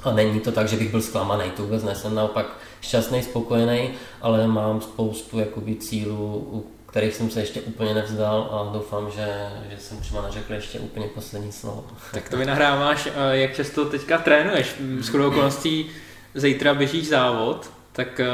[0.03, 2.47] a není to tak, že bych byl zklamaný, to vůbec ne, jsem naopak
[2.81, 9.11] šťastný, spokojený, ale mám spoustu jakoby, cílů, kterých jsem se ještě úplně nevzdal a doufám,
[9.11, 9.27] že,
[9.71, 11.87] že jsem třeba neřekl ještě úplně poslední slovo.
[12.15, 14.75] Tak to mi nahráváš, eh, jak často teďka trénuješ.
[15.01, 15.91] S chodou okolností
[16.35, 18.27] zítra běžíš závod, tak eh,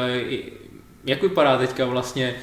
[1.05, 2.35] jak vypadá teďka vlastně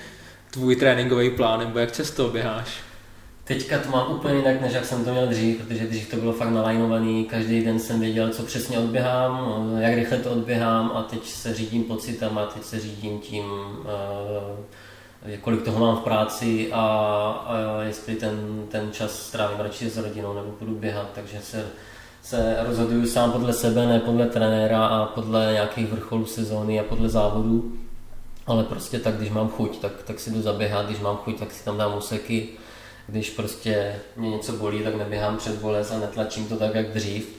[0.52, 2.68] tvůj tréninkový plán, nebo jak často běháš?
[3.44, 6.34] Teďka to mám úplně jinak, než jak jsem to měl dřív, protože dřív to bylo
[6.34, 11.28] fakt nalajnovaný, každý den jsem věděl, co přesně odběhám, jak rychle to odběhám a teď
[11.28, 13.86] se řídím pocitama, teď se řídím tím, uh,
[15.42, 16.82] kolik toho mám v práci a,
[17.48, 21.66] a jestli ten, ten čas strávím radši s rodinou nebo budu běhat, takže se,
[22.22, 27.10] se rozhoduju sám podle sebe, ne podle trenéra a podle nějakých vrcholů sezóny a podle
[27.10, 27.74] závodů.
[28.48, 31.52] Ale prostě tak, když mám chuť, tak, tak si jdu zaběhat, když mám chuť, tak
[31.52, 32.50] si tam dám úseky
[33.08, 37.36] když prostě mě něco bolí, tak neběhám přes bolest a netlačím to tak, jak dřív,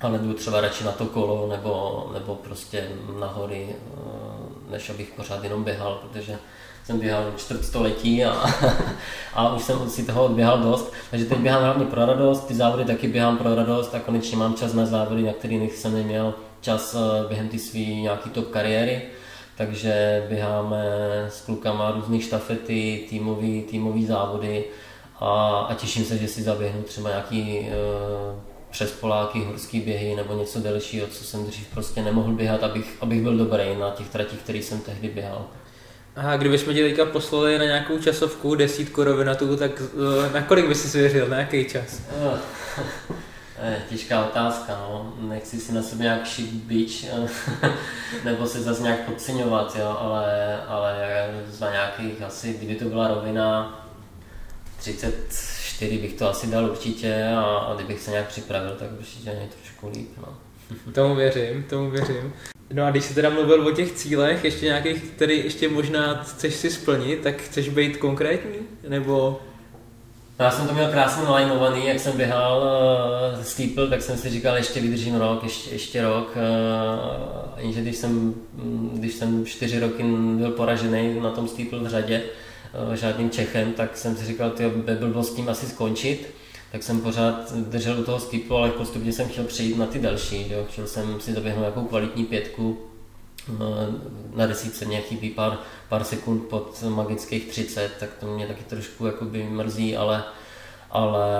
[0.00, 5.12] ale jdu třeba radši na to kolo nebo, nebo prostě na hory, eh, než abych
[5.16, 6.38] pořád jenom běhal, protože
[6.84, 8.30] jsem běhal čtvrt století a,
[9.34, 10.92] a už jsem si toho odběhal dost.
[11.10, 14.54] Takže teď běhám hlavně pro radost, ty závody taky běhám pro radost a konečně mám
[14.54, 19.02] čas na závody, na kterých jsem neměl čas eh, během ty své nějaký top kariéry
[19.56, 20.84] takže běháme
[21.28, 24.64] s klukama různé štafety, týmový, týmový závody
[25.20, 27.72] a, a těším se, že si zaběhnu třeba nějaký e,
[28.70, 33.22] přes Poláky, horský běhy nebo něco delšího, co jsem dřív prostě nemohl běhat, abych, abych
[33.22, 35.46] byl dobrý na těch tratích, který jsem tehdy běhal.
[36.16, 39.82] A kdybychom tě teďka poslali na nějakou časovku, desítku rovinatu, tak
[40.28, 42.02] e, na kolik bys si svěřil, na jaký čas?
[43.62, 45.14] je těžká otázka, no.
[45.20, 47.06] Nechci si na sebe nějak šít bič,
[48.24, 50.94] nebo se zase nějak podceňovat, jo, ale, ale
[51.50, 53.78] za nějakých asi, kdyby to byla rovina
[54.78, 59.48] 34 bych to asi dal určitě a, a kdybych se nějak připravil, tak určitě mě
[59.60, 60.38] trošku líp, no.
[60.92, 62.32] Tomu věřím, tomu věřím.
[62.72, 66.54] No a když jsi teda mluvil o těch cílech, ještě nějakých, který ještě možná chceš
[66.54, 68.58] si splnit, tak chceš být konkrétní?
[68.88, 69.40] Nebo
[70.38, 74.56] já jsem to měl krásně nalajnovaný, jak jsem běhal uh, steeple, tak jsem si říkal,
[74.56, 76.36] ještě vydržím rok, ještě, ještě rok.
[76.36, 78.34] Uh, jenže když jsem,
[78.92, 80.02] když jsem čtyři roky
[80.36, 82.22] byl poražený na tom steeple v řadě,
[82.88, 86.34] uh, žádným Čechem, tak jsem si říkal, ty by bylo s tím asi skončit.
[86.72, 90.50] Tak jsem pořád držel u toho steeple, ale postupně jsem chtěl přejít na ty další.
[90.50, 90.64] Jo.
[90.70, 92.78] Chtěl jsem si doběhnout nějakou kvalitní pětku,
[94.34, 95.58] na desítce mě chybí pár,
[95.88, 100.24] pár sekund pod magických 30, tak to mě taky trošku jakoby mrzí, ale,
[100.90, 101.30] ale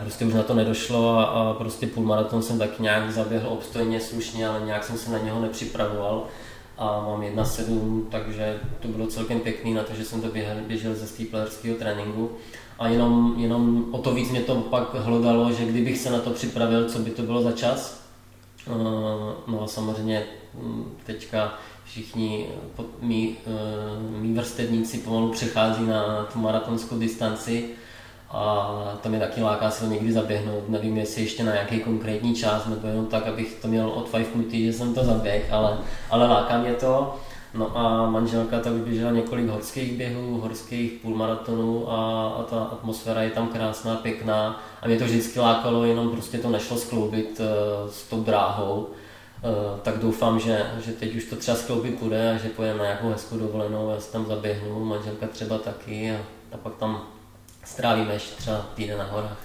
[0.00, 4.48] prostě už na to nedošlo a, a prostě půlmaraton jsem tak nějak zaběhl obstojně, slušně,
[4.48, 6.26] ale nějak jsem se na něho nepřipravoval
[6.78, 10.28] a mám 1,7, takže to bylo celkem pěkný na to, že jsem to
[10.66, 12.30] běžel, ze steeplerského tréninku
[12.78, 16.30] a jenom, jenom o to víc mě to pak hlodalo, že kdybych se na to
[16.30, 18.04] připravil, co by to bylo za čas.
[19.46, 22.46] No a samozřejmě hm, teďka všichni
[23.00, 27.70] mý, eh, mý vrstevníci pomalu přechází na tu maratonskou distanci
[28.30, 30.68] a to mě taky láká se někdy zaběhnout.
[30.68, 34.72] Nevím, jestli ještě na nějaký konkrétní čas, nebo jenom tak, abych to měl odfajfnutý, že
[34.72, 35.78] jsem to zaběh, ale,
[36.10, 37.16] ale láká mě to.
[37.54, 43.30] No a manželka tak běžela několik horských běhů, horských půlmaratonů a, a ta atmosféra je
[43.30, 48.02] tam krásná, pěkná a mě to vždycky lákalo, jenom prostě to nešlo skloubit uh, s
[48.02, 48.78] tou dráhou.
[48.78, 52.84] Uh, tak doufám, že, že teď už to třeba skloubit půjde a že pojedeme na
[52.84, 56.18] nějakou hezkou dovolenou, já si tam zaběhnu, manželka třeba taky a,
[56.52, 57.02] a pak tam
[57.64, 59.43] strávíme ještě třeba týden na horách.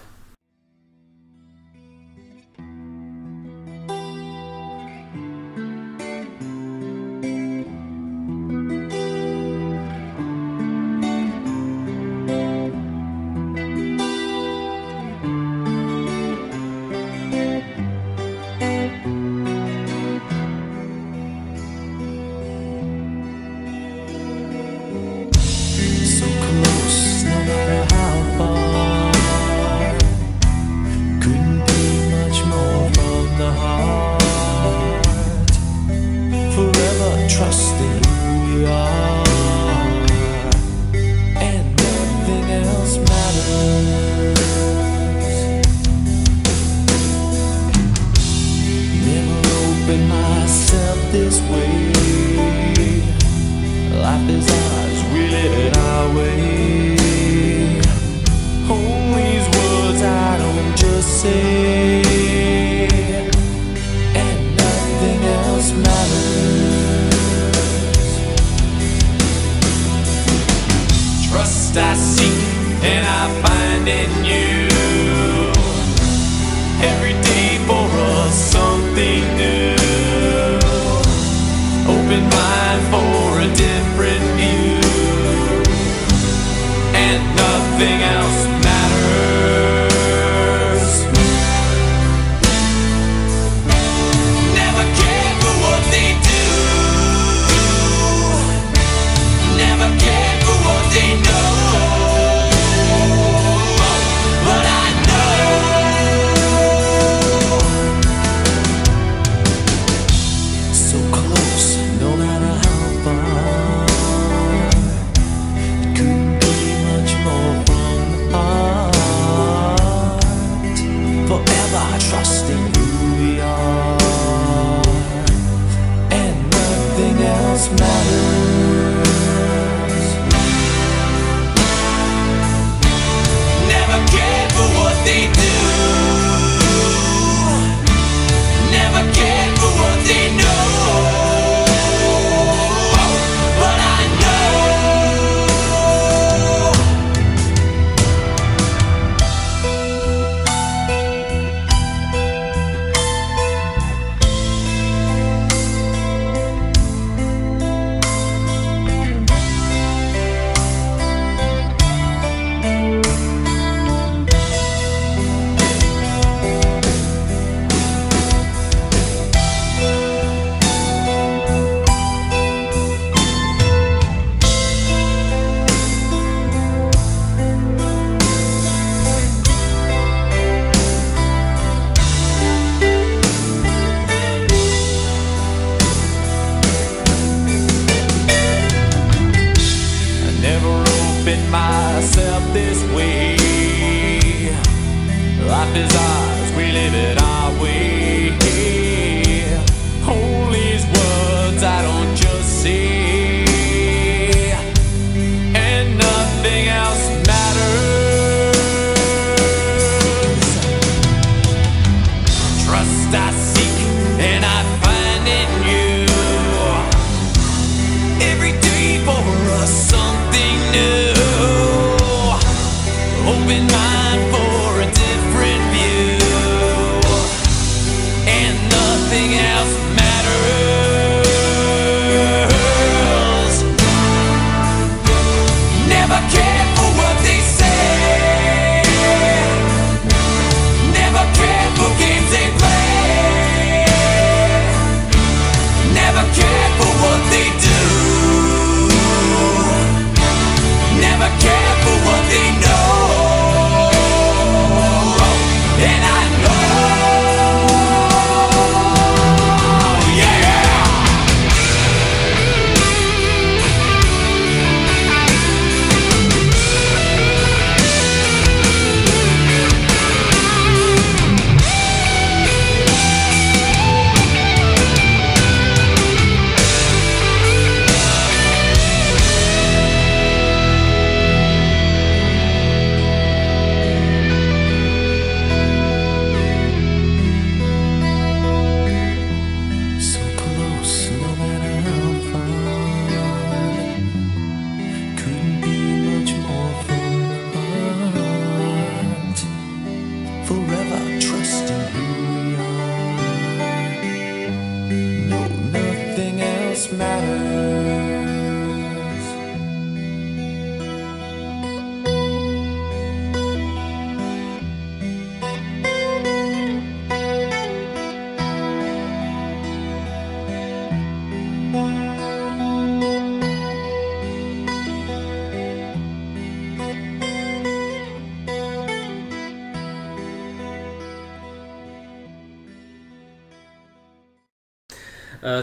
[127.60, 128.59] does matter.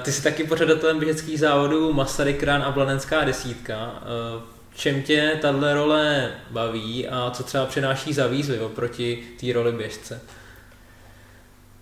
[0.06, 4.02] Ty jsi taky pořadatelem běžeckých závodů Masaryk Run a Blanenská desítka.
[4.02, 4.42] Eh,
[4.74, 10.20] čem tě tahle role baví a co třeba přináší za výzvy oproti té roli běžce?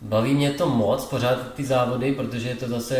[0.02, 2.96] Baví mě to moc, pořád ty závody, protože je to zase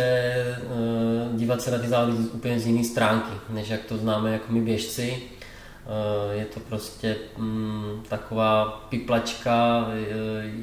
[0.63, 4.53] uh, dívat se na ty závody úplně z jiné stránky, než jak to známe jako
[4.53, 5.23] my běžci.
[5.85, 10.15] Uh, je to prostě mm, taková piplačka, je,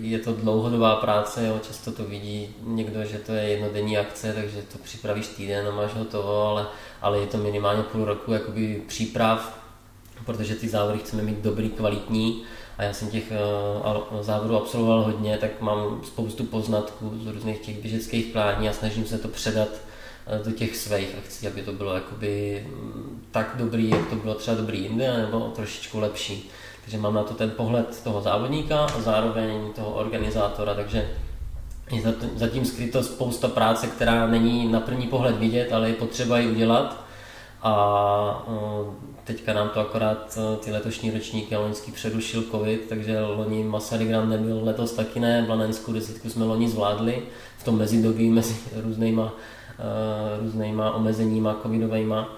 [0.01, 4.61] je to dlouhodobá práce, jo, často to vidí někdo, že to je jednodenní akce, takže
[4.61, 6.67] to připravíš týden a máš hotovo, ale,
[7.01, 9.59] ale je to minimálně půl roku jakoby příprav,
[10.25, 12.43] protože ty závody chceme mít dobrý, kvalitní.
[12.77, 13.31] A já jsem těch
[14.11, 19.05] uh, závodů absolvoval hodně, tak mám spoustu poznatků z různých těch běžeckých plání a snažím
[19.05, 19.69] se to předat
[20.43, 24.57] do těch svých akcí, aby to bylo jakoby mm, tak dobrý, jak to bylo třeba
[24.57, 26.49] dobrý jinde, nebo trošičku lepší.
[26.81, 31.09] Takže mám na to ten pohled toho závodníka a zároveň toho organizátora, takže
[31.91, 36.39] je za- zatím skryto spousta práce, která není na první pohled vidět, ale je potřeba
[36.39, 37.03] ji udělat.
[37.63, 38.93] A uh,
[39.23, 44.09] teďka nám to akorát uh, ty letošní ročníky a loňský přerušil covid, takže loni Masaryk
[44.11, 47.23] Run nebyl, letos taky ne, Blanenskou desítku jsme loni zvládli
[47.57, 49.33] v tom mezidobí mezi různýma,
[50.41, 52.29] různýma omezeníma covidovejma.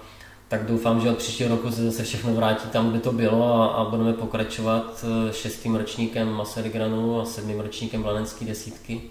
[0.48, 3.66] Tak doufám, že od příštího roku se zase všechno vrátí tam, kde to bylo a,
[3.66, 9.02] a budeme pokračovat uh, šestým ročníkem Masaryk a sedmým ročníkem Blanenské desítky.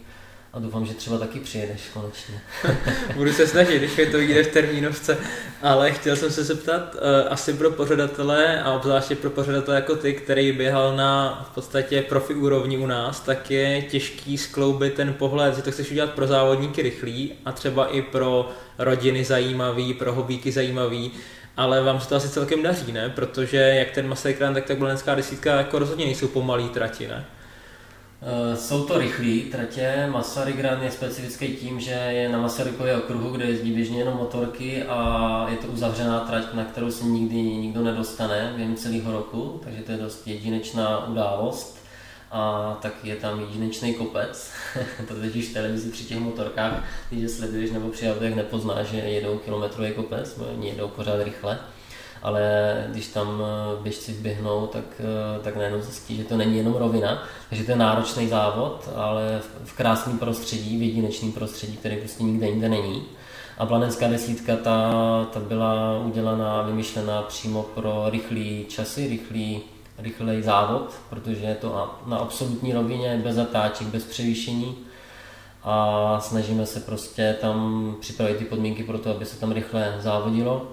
[0.54, 2.41] A doufám, že třeba taky přijedeš konečně.
[3.16, 5.18] Budu se snažit, když mi to vyjde v termínovce,
[5.62, 10.14] ale chtěl jsem se zeptat, eh, asi pro pořadatele a obzvláště pro pořadatele jako ty,
[10.14, 15.56] který běhal na v podstatě profi úrovni u nás, tak je těžký skloubit ten pohled,
[15.56, 20.51] že to chceš udělat pro závodníky rychlý a třeba i pro rodiny zajímavý, pro hobíky
[20.51, 21.12] zajímavý,
[21.58, 23.10] ale vám se to asi celkem daří, ne?
[23.10, 27.26] Protože jak ten Masaryk Run, tak ta Bolenská desítka jako rozhodně nejsou pomalý trati, ne?
[28.26, 30.07] Eh, Jsou to rychlé tratě.
[30.11, 34.84] Masaryk Run je specifický tím, že je na Masarykově okruhu, kde jezdí běžně jenom motorky
[34.84, 39.82] a je to uzavřená trať, na kterou se nikdy nikdo nedostane během celého roku, takže
[39.82, 41.84] to je dost jedinečná událost.
[42.32, 44.51] A tak je tam jedinečný kopec,
[45.07, 48.97] to totiž v televizi při těch motorkách, když je sleduješ nebo při autech nepoznáš, že
[48.97, 51.59] jedou kilometrový kopec, oni jedou pořád rychle
[52.24, 56.74] ale když tam eh, běžci vběhnou, tak, eh, tak najednou zjistí, že to není jenom
[56.74, 62.24] rovina, takže to je náročný závod, ale v, krásném prostředí, v jedinečném prostředí, který prostě
[62.24, 63.03] nikde jinde není.
[63.57, 64.91] A planetská desítka ta,
[65.34, 69.61] ta byla udělaná, vymyšlená přímo pro rychlé časy, rychlé
[69.97, 74.78] rychlej závod, protože je to na, na absolutní rovině, bez zatáček, bez převýšení
[75.63, 80.67] a snažíme se prostě tam připravit ty podmínky pro to, aby se tam rychle závodilo.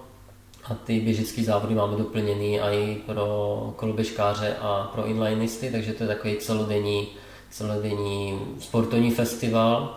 [0.71, 6.09] A ty běžické závody máme doplněný i pro koloběžkáře a pro inlinisty, takže to je
[6.09, 7.09] takový celodenní,
[7.51, 9.97] celodenní sportovní festival.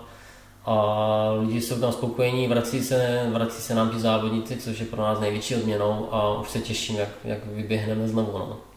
[0.65, 5.01] A lidi jsou tam spokojení, vrací se, vrací se nám ti závodníci, což je pro
[5.01, 8.37] nás největší odměnou a už se těším, jak, jak vyběhneme znovu.
[8.37, 8.72] No.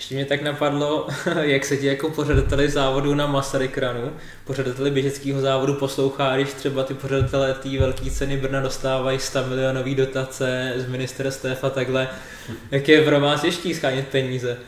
[0.00, 1.06] Ještě mě tak napadlo,
[1.40, 4.12] jak se ti jako pořadateli závodu na Masarykranu,
[4.44, 9.94] pořadateli běžeckého závodu poslouchá, když třeba ty pořadatelé té velké ceny Brna dostávají 100 milionový
[9.94, 12.08] dotace z ministerstev a takhle.
[12.70, 14.58] Jak je pro vás těžký schánět peníze?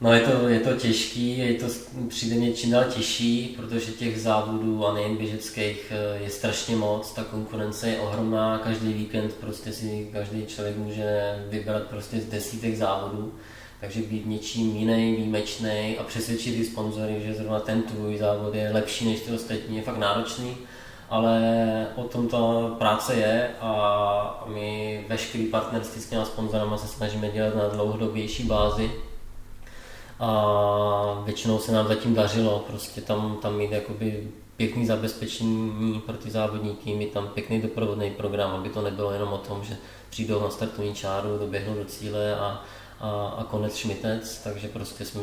[0.00, 1.66] No je to, je to těžký, je to,
[2.08, 7.12] přijde mě čím dál těžší, protože těch závodů a nejen běžeckých eh, je strašně moc,
[7.12, 12.76] ta konkurence je ohromná, každý víkend prostě si každý člověk může vybrat prostě z desítek
[12.76, 13.32] závodů,
[13.80, 18.70] takže být něčím jiný, výjimečný a přesvědčit ty sponzory, že zrovna ten tvůj závod je
[18.72, 20.56] lepší než ty ostatní, je fakt náročný,
[21.10, 22.38] ale o tom ta
[22.78, 28.90] práce je a my veškerý partnerství s těma sponzorama se snažíme dělat na dlouhodobější bázi,
[30.20, 36.30] a většinou se nám zatím dařilo prostě tam, tam mít jakoby pěkný zabezpečení pro ty
[36.30, 39.76] závodníky, mít tam pěkný doprovodný program, aby to nebylo jenom o tom, že
[40.10, 42.64] přijdou na startovní čáru, doběhnou do cíle a,
[43.00, 45.22] a, a konec šmitec, takže prostě jsme,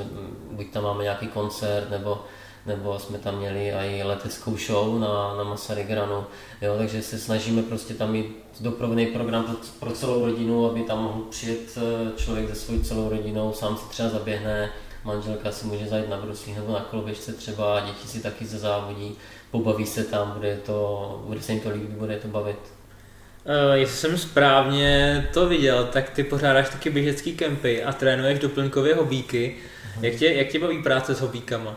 [0.51, 2.23] buď tam máme nějaký koncert, nebo,
[2.65, 6.25] nebo jsme tam měli i leteckou show na, na Masarygranu,
[6.61, 11.03] jo, takže se snažíme prostě tam mít doprovodný program pro, pro celou rodinu, aby tam
[11.03, 14.69] mohl přijet eh, člověk se svojí celou rodinou, sám si třeba zaběhne,
[15.03, 19.15] manželka si může zajít na bruslích nebo na koloběžce třeba, děti si taky ze závodí,
[19.51, 22.76] pobaví se tam, bude, to, bude se jim to líbit, bude to bavit.
[23.47, 28.95] Uh, jestli jsem správně to viděl, tak ty pořádáš taky běžecký kempy a trénuješ doplňkově
[28.95, 29.55] hobíky.
[29.55, 30.03] Uh-huh.
[30.03, 31.75] Jak, tě, jak tě baví práce s hobíkama?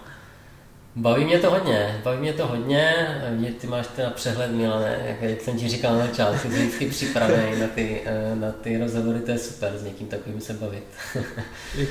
[0.97, 2.95] Baví mě to hodně, baví mě to hodně,
[3.31, 7.61] mě, ty máš ten přehled Milane, jak jsem ti říkal na začátku, ty vždycky připravený
[7.61, 10.85] na ty, eh, na ty rozhovory, to je super, s někým takovým se bavit.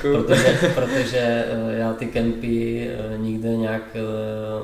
[0.00, 3.82] protože, protože eh, já ty kempy eh, nikde nějak,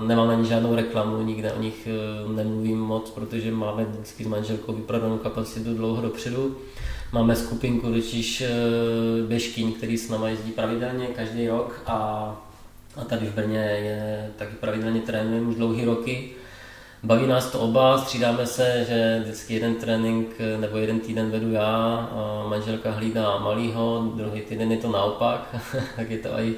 [0.06, 1.88] nemám ani žádnou reklamu, nikde o nich
[2.34, 6.56] nemluvím moc, protože máme vždycky s manželkou vyprodanou kapacitu dlouho dopředu.
[7.12, 8.42] Máme skupinku totiž
[9.28, 12.45] běžkyň, který s náma jezdí pravidelně každý rok a
[12.96, 16.30] a tady v Brně je taky pravidelně trénujeme už dlouhý roky.
[17.02, 20.28] Baví nás to oba, střídáme se, že vždycky jeden trénink
[20.60, 22.08] nebo jeden týden vedu já,
[22.48, 25.56] manželka hlídá malýho, druhý týden je to naopak,
[25.96, 26.54] tak je to i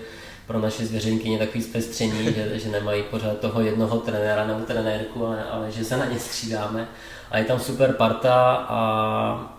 [0.47, 5.45] pro naše zvěřenkyně takový zpestření, že, že nemají pořád toho jednoho trenéra nebo trenérku, ale,
[5.45, 6.89] ale že se na ně střídáme.
[7.31, 9.59] A je tam super parta a, a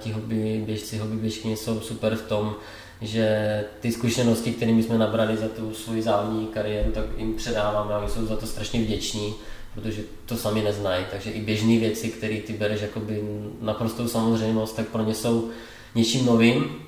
[0.00, 2.54] ti hobby, běžci, hobby běžky jsou super v tom,
[3.02, 7.98] že ty zkušenosti, které jsme nabrali za tu svoji závodní kariéru, tak jim předáváme a
[7.98, 9.34] oni jsou za to strašně vděční,
[9.74, 11.04] protože to sami neznají.
[11.10, 13.22] Takže i běžné věci, které ty bereš jakoby
[13.60, 15.48] naprostou samozřejmost, tak pro ně jsou
[15.94, 16.82] něčím novým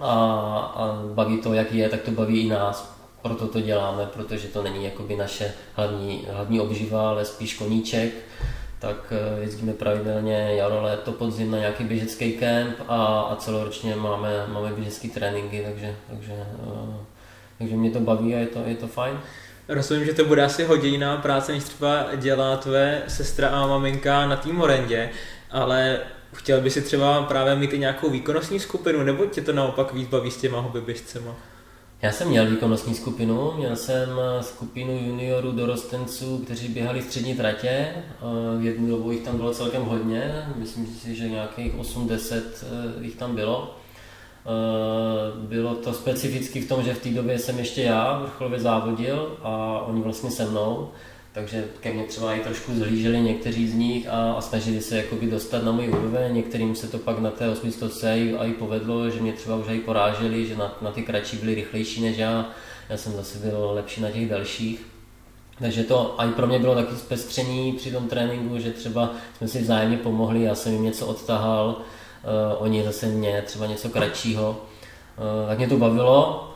[0.00, 0.14] a,
[0.76, 3.00] a baví to, jak je, tak to baví i nás.
[3.22, 8.12] Proto to děláme, protože to není jakoby naše hlavní, hlavní obživa, ale spíš koníček
[8.80, 14.46] tak eh, jezdíme pravidelně jaro, léto, podzim na nějaký běžecký kemp a, a celoročně máme,
[14.48, 16.32] máme běžecké tréninky, takže, takže,
[16.66, 16.94] uh,
[17.58, 19.20] takže mě to baví a je to, je to fajn.
[19.68, 24.36] Rozumím, že to bude asi hodinná práce, než třeba dělá tvé sestra a maminka na
[24.36, 25.10] tým Morendě,
[25.50, 25.98] ale
[26.34, 30.08] chtěl by si třeba právě mít i nějakou výkonnostní skupinu, nebo tě to naopak víc
[30.08, 31.36] baví s těma hobbyběžcema?
[32.02, 37.68] Já jsem měl výkonnostní skupinu, měl jsem eh, skupinu juniorů dorostenců, kteří běhali střední tratě.
[37.68, 38.04] Eh,
[38.58, 43.16] v jednu dobu jich tam bylo celkem hodně, myslím si, že nějakých 8-10 eh, jich
[43.16, 43.76] tam bylo.
[45.34, 49.80] Bylo to specificky v tom, že v té době jsem ještě já vrcholově závodil a
[49.86, 50.90] oni vlastně se mnou
[51.32, 55.26] takže ke mně třeba i trošku zhlíželi někteří z nich a, a snažili se jakoby
[55.26, 56.34] dostat na můj úroveň.
[56.34, 58.04] Některým se to pak na té 800
[58.38, 61.54] a i povedlo, že mě třeba už i poráželi, že na, na ty kratší byli
[61.54, 62.48] rychlejší než já.
[62.88, 64.86] Já jsem zase byl lepší na těch dalších.
[65.58, 69.62] Takže to i pro mě bylo taky zpestření při tom tréninku, že třeba jsme si
[69.62, 74.50] vzájemně pomohli, já jsem jim něco odtahal, uh, oni zase mě třeba něco kratšího.
[74.50, 76.49] Uh, tak mě to bavilo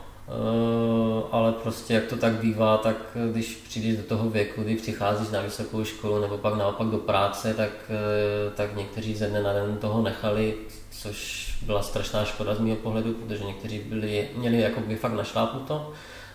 [1.31, 2.95] ale prostě jak to tak bývá, tak
[3.31, 7.53] když přijdeš do toho věku, kdy přicházíš na vysokou školu nebo pak naopak do práce,
[7.53, 10.55] tak, eh, tak někteří ze dne na den toho nechali,
[10.91, 15.91] což byla strašná škoda z mého pohledu, protože někteří byli, měli jakoby fakt našlápnuto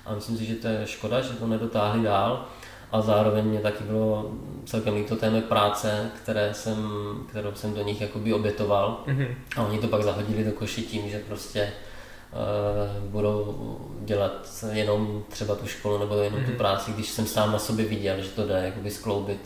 [0.07, 2.47] a myslím si, že to je škoda, že to nedotáhli dál.
[2.93, 4.33] A zároveň mě taky bylo
[4.67, 6.89] celkem líto té mé práce, které jsem,
[7.29, 9.05] kterou jsem do nich jakoby obětoval.
[9.07, 9.35] Mm-hmm.
[9.57, 11.73] a oni to pak zahodili do koši tím, že prostě
[13.01, 13.57] budou
[14.01, 18.21] dělat jenom třeba tu školu nebo jenom tu práci, když jsem sám na sobě viděl,
[18.21, 19.41] že to jde jakoby skloubit.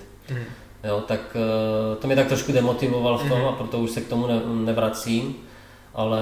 [0.84, 4.08] Jo, tak eh, to mě tak trošku demotivoval v tom a proto už se k
[4.08, 5.36] tomu ne, nevracím,
[5.94, 6.20] ale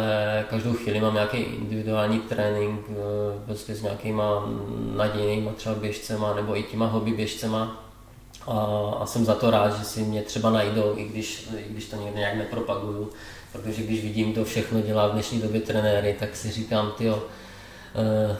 [0.51, 2.95] každou chvíli mám nějaký individuální trénink eh,
[3.45, 4.49] prostě s nějakýma
[4.97, 7.85] nadějnýma třeba běžcema nebo i těma hobby běžcema.
[8.47, 8.53] A,
[9.01, 11.97] a jsem za to rád, že si mě třeba najdou, i když, i když to
[11.97, 13.11] někde nějak nepropaguju,
[13.53, 17.23] protože když vidím, to všechno dělá v dnešní době trenéry, tak si říkám, tyjo,
[17.95, 18.37] eh,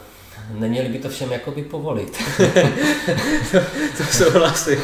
[0.51, 2.19] neměli by to všem jakoby povolit.
[3.97, 4.79] to souhlasím.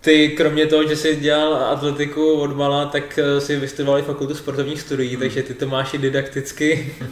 [0.00, 4.34] Ty kromě toho, že jsi dělal atletiku od mala, tak eh, si vystudoval i fakultu
[4.34, 5.20] sportovních studií, hmm.
[5.20, 7.06] takže ty to máš i didakticky uh,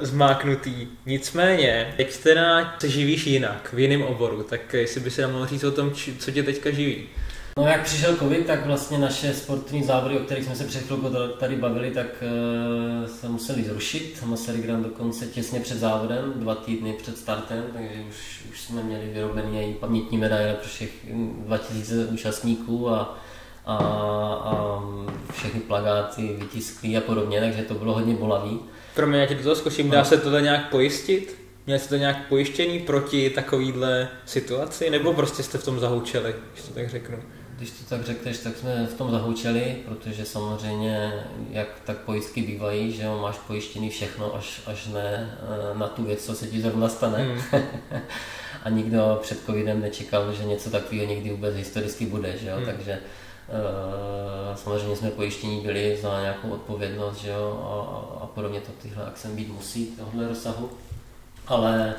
[0.00, 0.86] zmáknutý.
[1.06, 5.46] Nicméně, jak teda se živíš jinak, v jiném oboru, tak jestli by se nám mohl
[5.46, 7.08] říct o tom, co tě teďka živí?
[7.56, 11.08] No jak přišel covid, tak vlastně naše sportovní závody, o kterých jsme se před chvilkou
[11.38, 14.22] tady bavili, tak uh, se museli zrušit.
[14.24, 19.10] Masaryk Grand dokonce těsně před závodem, dva týdny před startem, takže už, už jsme měli
[19.12, 23.18] vyrobené i pamětní medaile pro všech 2000 účastníků a,
[23.66, 23.76] a,
[24.44, 24.82] a
[25.32, 28.60] všechny plagáty vytisklí a podobně, takže to bylo hodně bolavý.
[28.94, 31.38] Pro mě, já do toho zkusím, dá se to nějak pojistit?
[31.66, 36.64] Měli jste to nějak pojištěný proti takovýhle situaci, nebo prostě jste v tom zahoučeli, když
[36.64, 37.18] to tak řeknu?
[37.64, 42.92] Když to tak řekneš, tak jsme v tom zahoučeli, protože samozřejmě, jak tak pojistky bývají,
[42.92, 46.60] že jo, máš pojištěný všechno, až, až ne eh, na tu věc, co se ti
[46.60, 47.24] zrovna stane.
[47.24, 47.40] Mm.
[48.62, 52.66] a nikdo před covidem nečekal, že něco takového někdy vůbec historicky bude, že jo, mm.
[52.66, 52.98] takže
[53.48, 59.06] Uh, samozřejmě jsme pojištění byli za nějakou odpovědnost, že jo, a, a podobně to tyhle
[59.06, 60.70] akce být musí, tohle rozsahu,
[61.46, 61.94] ale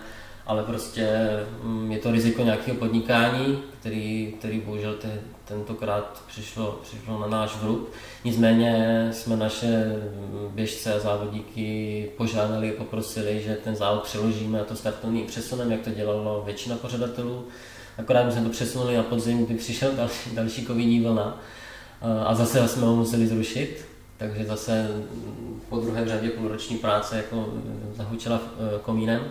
[0.45, 1.29] ale prostě
[1.63, 7.55] mm, je to riziko nějakého podnikání, který, který bohužel te, tentokrát přišlo, přišlo na náš
[7.55, 7.89] vrub.
[8.23, 9.95] Nicméně jsme naše
[10.49, 15.89] běžce a závodíky požádali, poprosili, že ten závod přeložíme a to startovní přesunem, jak to
[15.89, 17.45] dělalo většina pořadatelů.
[17.97, 21.41] Akorát jsme to přesunuli na podzim, kdy přišel další, další covidní vlna
[22.25, 23.85] a zase jsme ho museli zrušit.
[24.17, 24.87] Takže zase
[25.69, 27.53] po druhé řadě půlroční práce jako
[27.95, 28.41] zahučila
[28.75, 29.21] e, komínem.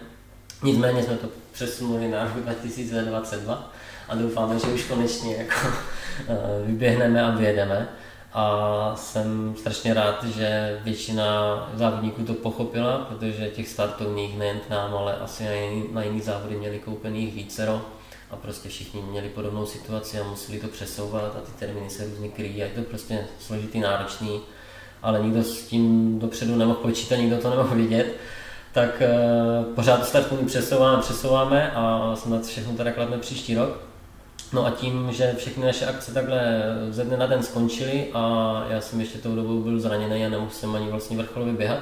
[0.65, 3.73] Nicméně jsme to přesunuli na rok 2022
[4.09, 5.55] a doufáme, že už konečně jako
[6.29, 6.37] eh,
[6.67, 7.89] vyběhneme a vyjedeme.
[8.33, 11.25] A jsem strašně rád, že většina
[11.75, 16.21] závodníků to pochopila, protože těch startovních nejen k nám, ale asi na jiný, na jiný
[16.21, 17.83] závody měli koupených vícero
[18.31, 22.29] a prostě všichni měli podobnou situaci a museli to přesouvat a ty termíny se různě
[22.29, 24.41] kryjí a je to prostě složitý, náročný,
[25.03, 28.15] ale nikdo s tím dopředu nemohl počítat, nikdo to nemohl vidět
[28.75, 33.79] tak uh, pořád to startovní přesouváme, přesouváme a snad všechno teda kladne příští rok.
[34.53, 38.81] No a tím, že všechny naše akce takhle ze dne na den skončily a já
[38.81, 41.79] jsem ještě tou dobou byl zraněný a nemohl jsem ani vlastně vrcholově běhat,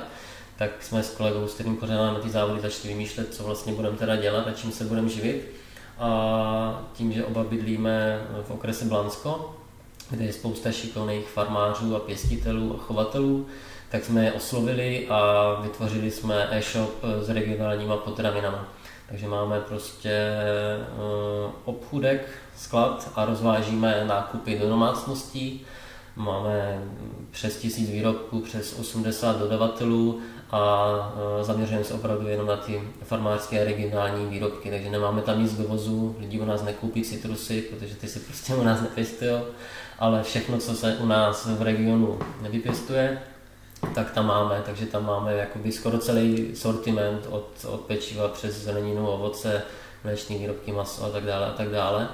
[0.57, 4.17] tak jsme s kolegou, s kterým pořádáme ty závody, začali vymýšlet, co vlastně budeme teda
[4.17, 5.51] dělat a čím se budeme živit.
[5.99, 9.57] A tím, že oba bydlíme v okrese Blansko,
[10.11, 13.47] kde je spousta šikovných farmářů a pěstitelů a chovatelů,
[13.93, 18.69] tak jsme je oslovili a vytvořili jsme e-shop s regionálníma potravinama.
[19.09, 20.31] Takže máme prostě
[20.97, 25.67] uh, obchůdek, sklad a rozvážíme nákupy do domácností.
[26.17, 26.83] Máme
[27.31, 30.21] přes tisíc výrobků, přes 80 dodavatelů
[30.51, 30.87] a
[31.39, 36.17] uh, zaměřujeme se opravdu jenom na ty farmářské regionální výrobky, takže nemáme tam nic dovozu,
[36.21, 39.41] lidi u nás nekoupí citrusy, protože ty se prostě u nás nepěstují,
[39.99, 43.19] ale všechno, co se u nás v regionu nevypěstuje,
[43.95, 49.09] tak tam máme, takže tam máme jakoby skoro celý sortiment od, od pečiva přes zeleninu,
[49.09, 49.63] ovoce,
[50.05, 52.09] mléčné výrobky, maso a tak dále a tak dále.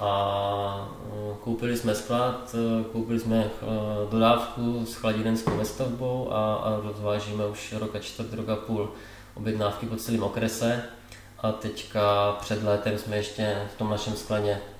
[0.00, 2.54] A mm, koupili jsme sklad,
[2.92, 3.66] koupili jsme eh,
[4.10, 8.90] dodávku s chladidenskou vestavbou a, a rozvážíme už rok a čtvrt, rok a půl
[9.34, 10.82] objednávky po celém okrese.
[11.38, 14.75] A teďka před létem jsme ještě v tom našem skladě no,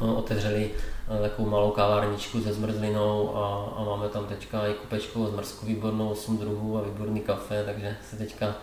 [0.00, 0.70] otevřeli
[1.10, 6.08] Eh, takovou malou kávárničku se zmrzlinou a, a máme tam teďka i kupečkovou zmrzku výbornou,
[6.08, 8.54] 8 druhů a výborný kafe, takže se teďka,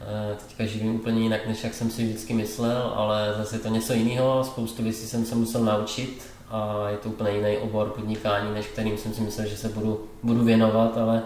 [0.00, 3.68] eh, teďka živím úplně jinak, než jak jsem si vždycky myslel, ale zase je to
[3.68, 8.54] něco jiného, spoustu věcí jsem se musel naučit a je to úplně jiný obor podnikání,
[8.54, 11.22] než kterým jsem si myslel, že se budu, budu věnovat, ale,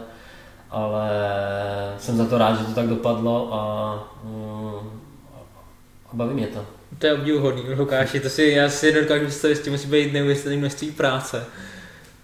[0.70, 1.10] ale
[1.98, 3.94] jsem za to rád, že to tak dopadlo a,
[4.24, 5.00] mm,
[6.12, 6.77] a baví mě to.
[6.98, 10.56] To je obdivuhodný, Lukáši, to si, já si nedokážu představit, s tím musí být neuvěřitelné
[10.56, 11.44] množství práce.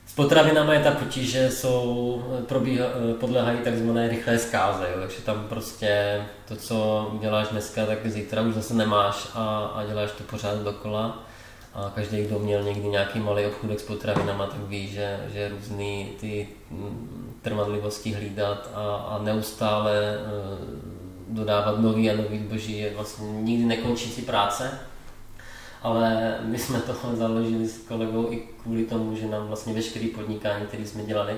[0.06, 2.86] S potravinami je ta potíž, že jsou, probíha,
[3.20, 5.00] podléhají takzvané rychlé zkáze, jo?
[5.00, 10.12] takže tam prostě to, co děláš dneska, tak zítra už zase nemáš a, a děláš
[10.12, 11.26] to pořád dokola.
[11.74, 16.12] A každý, kdo měl někdy nějaký malý obchůdek s potravinama, tak ví, že, že různý
[16.20, 20.18] ty mm, trvanlivosti hlídat a, a neustále e,
[21.34, 24.78] dodávat nový a nový zboží je vlastně nikdy nekončící práce.
[25.82, 30.66] Ale my jsme to založili s kolegou i kvůli tomu, že nám vlastně veškerý podnikání,
[30.66, 31.36] který jsme dělali,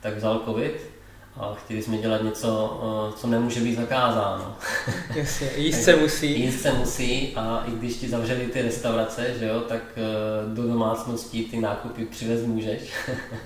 [0.00, 0.97] tak vzal covid
[1.38, 4.56] a chtěli jsme dělat něco, eh, co nemůže být zakázáno.
[5.14, 6.40] Jasně, jíst se musí.
[6.40, 10.62] Jíst se musí a i když ti zavřeli ty restaurace, že jo, tak eh, do
[10.62, 12.92] domácností ty nákupy přivez můžeš.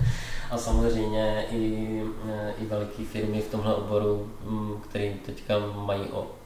[0.51, 6.01] a samozřejmě i, eh, i velké firmy v tomhle oboru, mm, který teďka mají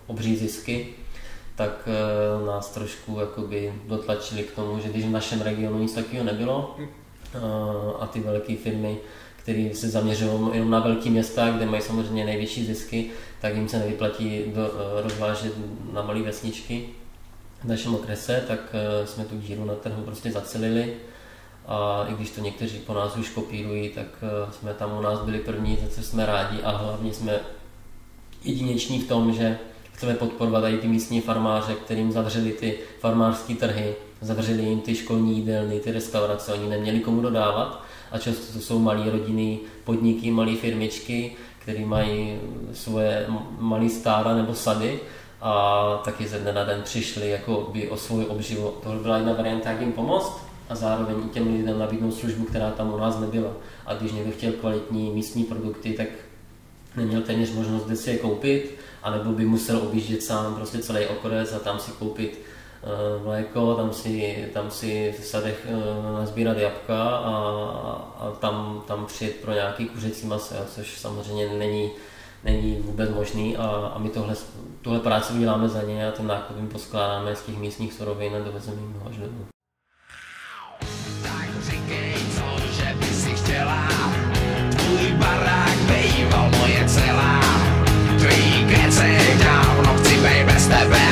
[0.07, 0.87] obří zisky,
[1.55, 1.89] tak
[2.45, 6.87] nás trošku jakoby dotlačili k tomu, že když v našem regionu nic takového nebylo hm.
[7.99, 8.97] a ty velké firmy,
[9.47, 13.09] které se zaměřují jenom na velké města, kde mají samozřejmě největší zisky,
[13.41, 15.53] tak jim se nevyplatí do, eh, rozvážet
[15.93, 16.89] na malé vesničky
[17.63, 18.59] v našem okrese, tak
[19.05, 20.93] jsme tu díru na trhu prostě zacelili.
[21.67, 24.07] A i když to někteří po nás už kopírují, tak
[24.51, 26.63] jsme tam u nás byli první, za co jsme rádi.
[26.63, 27.39] A hlavně jsme
[28.43, 29.57] jedineční v tom, že
[29.93, 35.37] chceme podporovat i ty místní farmáře, kterým zavřeli ty farmářské trhy, zavřeli jim ty školní
[35.37, 40.55] jídelny, ty restaurace, oni neměli komu dodávat a často to jsou malé rodiny, podniky, malé
[40.55, 42.39] firmičky, které mají
[42.73, 43.25] svoje
[43.59, 44.99] malé stáda nebo sady
[45.41, 48.73] a taky ze dne na den přišli jako by o svůj obživu.
[48.83, 50.31] Tohle byla jedna varianta, jak jim pomoct
[50.69, 53.51] a zároveň i těm lidem nabídnout službu, která tam u nás nebyla.
[53.85, 56.07] A když někdo chtěl kvalitní místní produkty, tak
[56.95, 61.53] neměl téměř možnost kde si je koupit, anebo by musel objíždět sám prostě celý okres
[61.53, 62.39] a tam si koupit
[63.23, 67.31] mléko, tam si, tam si v sadech uh, nazbírat jabka a,
[68.19, 71.91] a tam, tam přijet pro nějaký kuřecí maso, což samozřejmě není,
[72.43, 74.35] není vůbec možný a, a my tohle,
[74.81, 78.39] tuhle práci uděláme za ně a ten nákup jim poskládáme z těch místních surovin a
[78.39, 79.45] dovezeme jim až domů.
[85.17, 87.41] Barák bejval moje celá
[88.19, 88.67] tvý
[89.43, 91.06] dávno chci bez tebe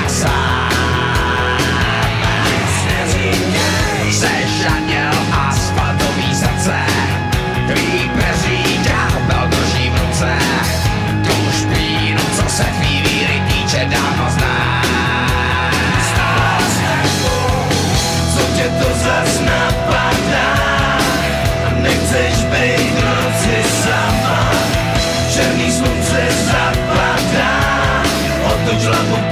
[28.66, 29.25] Otoč hlavu,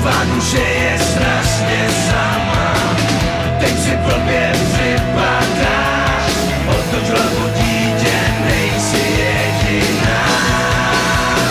[0.00, 2.74] Tvá duše je strašně sama
[3.60, 6.32] Teď si blbě připadáš
[6.68, 10.20] Otoč hlavu dítě, nejsi jediná.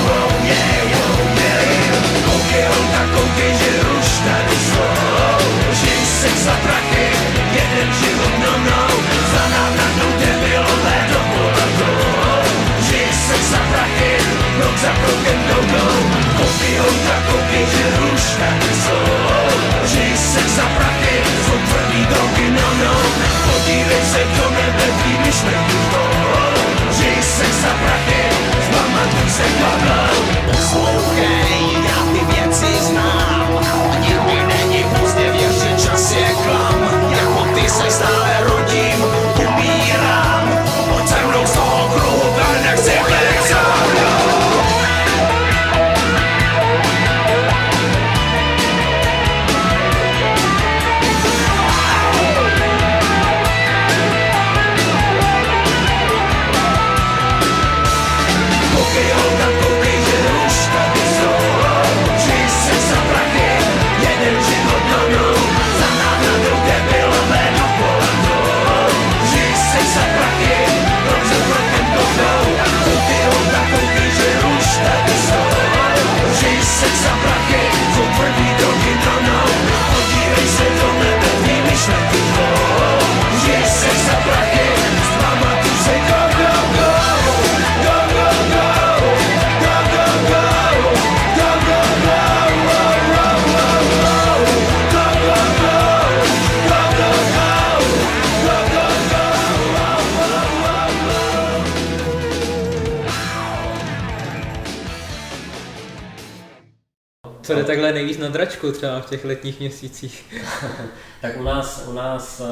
[0.06, 2.26] Oh yeah, oh yeah.
[2.26, 5.46] Koukej holka, koukej, že už tady jsou.
[5.74, 7.08] Žij se za prachy,
[7.54, 8.89] jeden život, no no
[108.00, 110.36] nejvíc na dračku třeba v těch letních měsících?
[111.22, 112.44] Tak u nás, u nás eh,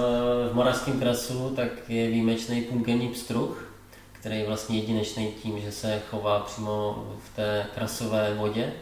[0.50, 3.70] v Moravském krasu tak je výjimečný punkenní pstruh,
[4.12, 8.74] který je vlastně jedinečný tím, že se chová přímo v té krasové vodě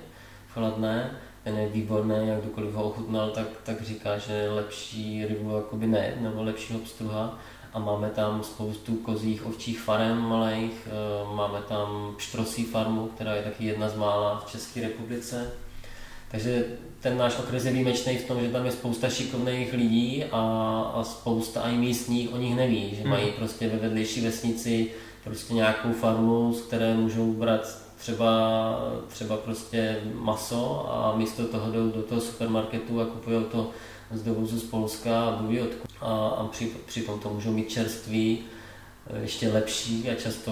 [0.50, 1.12] chladné.
[1.44, 6.14] Ten je výborný, jak kdokoliv ho ochutnal, tak, tak říká, že lepší rybu jakoby ne,
[6.20, 7.40] nebo lepšího pstruha.
[7.74, 13.44] A máme tam spoustu kozích ovčích farem malých, eh, máme tam pštrosí farmu, která je
[13.44, 15.52] taky jedna z mála v České republice.
[16.36, 16.66] Takže
[17.00, 20.42] ten náš okres je výjimečný v tom, že tam je spousta šikovných lidí a,
[20.96, 24.92] a spousta i místních o nich neví, že mají prostě ve vedlejší vesnici
[25.24, 28.30] prostě nějakou farmu, z které můžou brát třeba,
[29.08, 33.70] třeba prostě maso a místo toho jdou do toho supermarketu a kupují to
[34.12, 35.90] z dovozu z Polska a buví odkud.
[36.02, 38.40] A, a při, přitom to můžou mít čerství,
[39.08, 40.52] eh, ještě lepší a často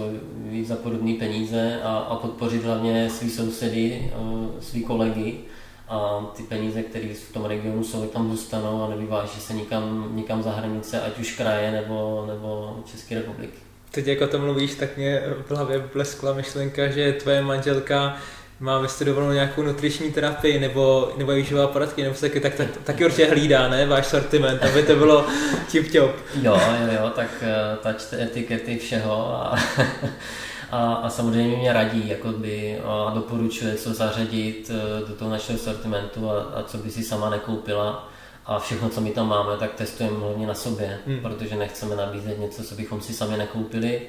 [0.63, 5.39] za podobné peníze a, a podpořit hlavně svý sousedy, eh, svý kolegy
[5.87, 10.43] a ty peníze, které v tom regionu jsou, tam zůstanou a nevyváží se nikam, nikam
[10.43, 13.57] za hranice, ať už kraje nebo, nebo České republiky.
[13.91, 18.17] Teď jako to mluvíš, tak mě v hlavě bleskla myšlenka, že tvoje manželka
[18.59, 23.25] má vystudovanou nějakou nutriční terapii nebo, nebo výživová poradky, nebo taky, tak, tak, taky určitě
[23.25, 25.25] hlídá, ne, váš sortiment, aby to bylo
[25.71, 25.93] tip.
[25.93, 26.59] Jo, jo,
[26.91, 29.55] jo, tak eh, ta čte etikety všeho a,
[30.73, 36.29] a, a samozřejmě mě radí jakoby, a doporučuje, co zařadit eh, do toho našeho sortimentu
[36.29, 38.09] a, a co by si sama nekoupila.
[38.45, 41.19] A všechno, co my tam máme, tak testujeme hlavně na sobě, hmm.
[41.19, 44.01] protože nechceme nabízet něco, co bychom si sami nekoupili.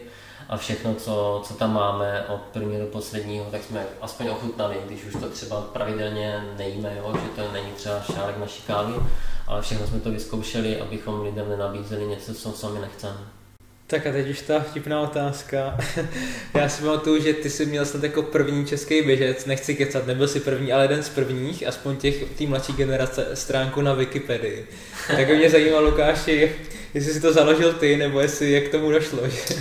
[0.48, 5.04] A všechno, co, co tam máme od prvního do posledního, tak jsme aspoň ochutnali, když
[5.04, 8.94] už to třeba pravidelně nejíme, jo, že to není třeba šálek naší kávy,
[9.46, 13.33] ale všechno jsme to vyzkoušeli, abychom lidem nenabízeli něco, co sami nechceme.
[13.86, 15.78] Tak a teď už ta vtipná otázka.
[16.54, 20.28] Já si pamatuju, že ty jsi měl snad jako první český běžec, nechci kecat, nebyl
[20.28, 24.68] jsi první, ale jeden z prvních, aspoň těch té mladší generace, stránku na Wikipedii.
[25.06, 26.52] Tak mě zajímalo, Lukáši,
[26.94, 29.28] jestli si to založil ty, nebo jestli jak tomu došlo.
[29.28, 29.54] Že?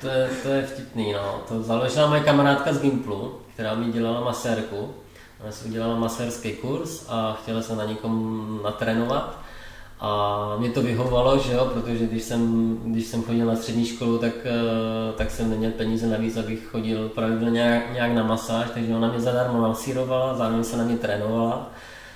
[0.00, 1.42] to, je, to je vtipný, no.
[1.48, 4.94] To založila moje kamarádka z Gimplu, která mi dělala masérku.
[5.42, 9.49] Ona si udělala masérský kurz a chtěla se na někom natrénovat.
[10.00, 14.18] A mě to vyhovovalo, že jo, protože když jsem, když jsem chodil na střední školu,
[14.18, 18.94] tak, eh, tak jsem neměl peníze navíc, abych chodil pravidelně nějak, nějak na masáž, takže
[18.94, 21.70] ona mě zadarmo masírovala, zároveň se na mě trénovala.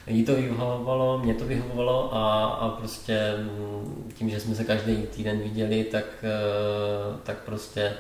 [0.07, 4.97] Jí to vyhovovalo, mě to vyhovovalo a, a prostě mm, tím, že jsme se každý
[4.97, 7.93] týden viděli, tak, eh, tak prostě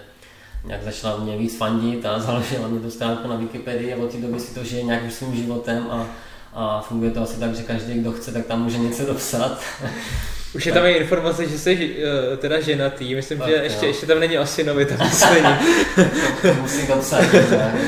[0.64, 4.20] nějak začala mě víc fandit a založila mě to stránku na Wikipedii a od té
[4.20, 6.06] doby si to žije nějakým svým životem a,
[6.54, 9.62] a funguje to asi tak, že každý, kdo chce, tak tam může něco dopsat.
[10.54, 14.06] Už je tam i informace, že jsi uh, teda ženatý, myslím, tak, že ještě, ještě
[14.06, 14.94] tam není asi nový to
[16.42, 17.24] to musím tam psát,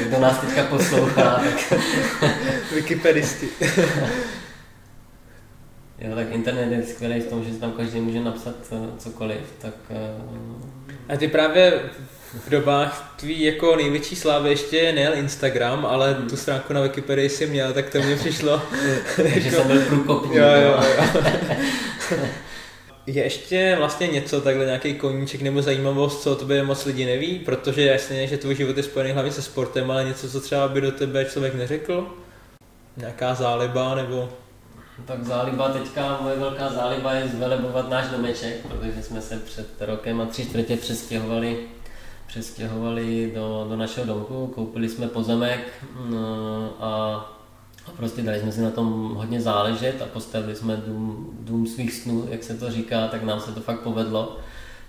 [0.09, 1.81] kdo nás teďka poslouchá, tak...
[2.75, 3.49] Wikipedisty.
[5.99, 9.75] jo, tak internet je skvělý v tom, že tam každý může napsat uh, cokoliv, tak...
[9.91, 10.57] Uh...
[11.09, 11.81] A ty právě
[12.35, 16.29] v dobách tvý jako největší slávy ještě nejel Instagram, ale hmm.
[16.29, 18.63] tu stránku na Wikipedii si měl, tak to mně přišlo.
[19.17, 20.35] Takže jsem byl průkopník.
[20.35, 22.19] Jo, jo, jo.
[23.07, 27.39] Je ještě vlastně něco, takhle nějaký koníček nebo zajímavost, co o tobě moc lidi neví,
[27.39, 30.81] protože jasně, že tvůj život je spojený hlavně se sportem, ale něco, co třeba by
[30.81, 32.07] do tebe člověk neřekl?
[32.97, 34.29] Nějaká záliba nebo...
[35.05, 40.21] Tak záliba teďka, moje velká záliba je zvelebovat náš domeček, protože jsme se před rokem
[40.21, 41.59] a tři čtvrtě přestěhovali
[42.27, 47.17] přestěhovali do, do našeho domku, koupili jsme pozemek no, a,
[47.87, 51.93] a prostě dali jsme si na tom hodně záležet a postavili jsme dům, dům svých
[51.93, 54.37] snů, jak se to říká, tak nám se to fakt povedlo.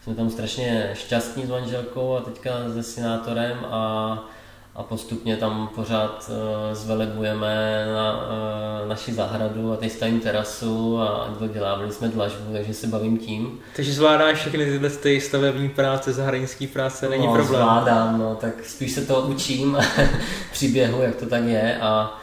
[0.04, 4.30] Jsme tam strašně šťastní s manželkou a teďka se synátorem a
[4.78, 6.36] a postupně tam pořád uh,
[6.74, 12.88] zvelebujeme na uh, naši zahradu a teď stavím terasu a dodělávali jsme dlažbu, takže se
[12.88, 13.60] bavím tím.
[13.76, 17.62] Takže zvládáš všechny tyhle ty stavební práce, zahraniční práce, není no, problém?
[17.62, 19.78] zvládám, no, tak spíš se to učím
[20.52, 22.20] příběhu, jak to tak je a,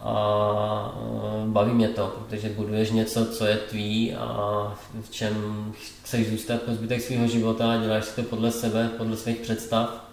[0.00, 4.26] a uh, baví mě to, protože buduješ něco, co je tvý a
[5.02, 9.16] v čem chceš zůstat po zbytek svého života a děláš si to podle sebe, podle
[9.16, 10.04] svých představ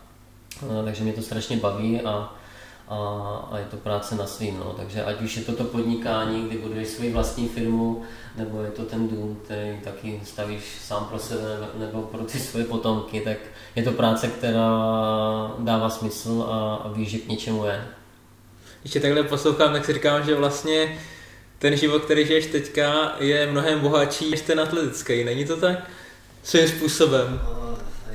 [0.85, 2.33] takže mě to strašně baví a,
[2.87, 2.97] a,
[3.51, 4.59] a je to práce na svým.
[4.59, 4.73] No.
[4.77, 8.03] Takže ať už je to to podnikání, kdy buduješ svoji vlastní firmu,
[8.37, 12.65] nebo je to ten dům, který taky stavíš sám pro sebe nebo pro ty svoje
[12.65, 13.37] potomky, tak
[13.75, 14.71] je to práce, která
[15.59, 17.87] dává smysl a, a víš, že k něčemu je.
[18.81, 20.97] Když tě takhle poslouchám, tak si říkám, že vlastně
[21.59, 25.23] ten život, který žiješ teďka, je mnohem bohatší než ten atletický.
[25.23, 25.89] Není to tak?
[26.43, 27.41] Svým způsobem.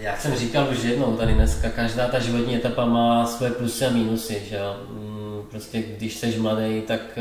[0.07, 3.91] Jak jsem říkal už jednou tady dneska, každá ta životní etapa má své plusy a
[3.91, 4.77] mínusy, že jo.
[4.91, 7.19] Mm, prostě když jsi mladý, tak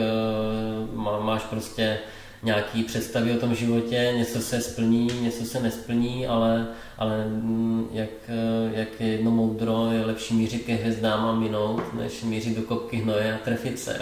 [0.96, 1.98] uh, máš prostě
[2.44, 6.68] nějaký představy o tom životě, něco se splní, něco se nesplní, ale,
[6.98, 11.94] ale mm, jak, eh, jak je jedno moudro, je lepší mířit ke hvězdám a minout,
[11.94, 14.02] než mířit do kopky hnoje a trefit se.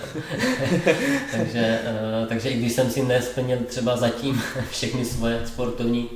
[1.32, 1.80] Takže,
[2.22, 6.10] uh, takže i když jsem si nesplnil třeba zatím všechny svoje sportovní,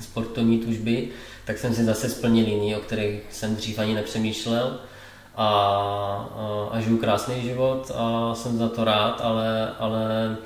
[0.00, 1.08] sportovní tužby,
[1.44, 4.80] tak jsem si zase splnil jiný, o kterých jsem dřív ani nepřemýšlel
[5.36, 10.36] a, a, a žiju krásný život a jsem za to rád, ale, ale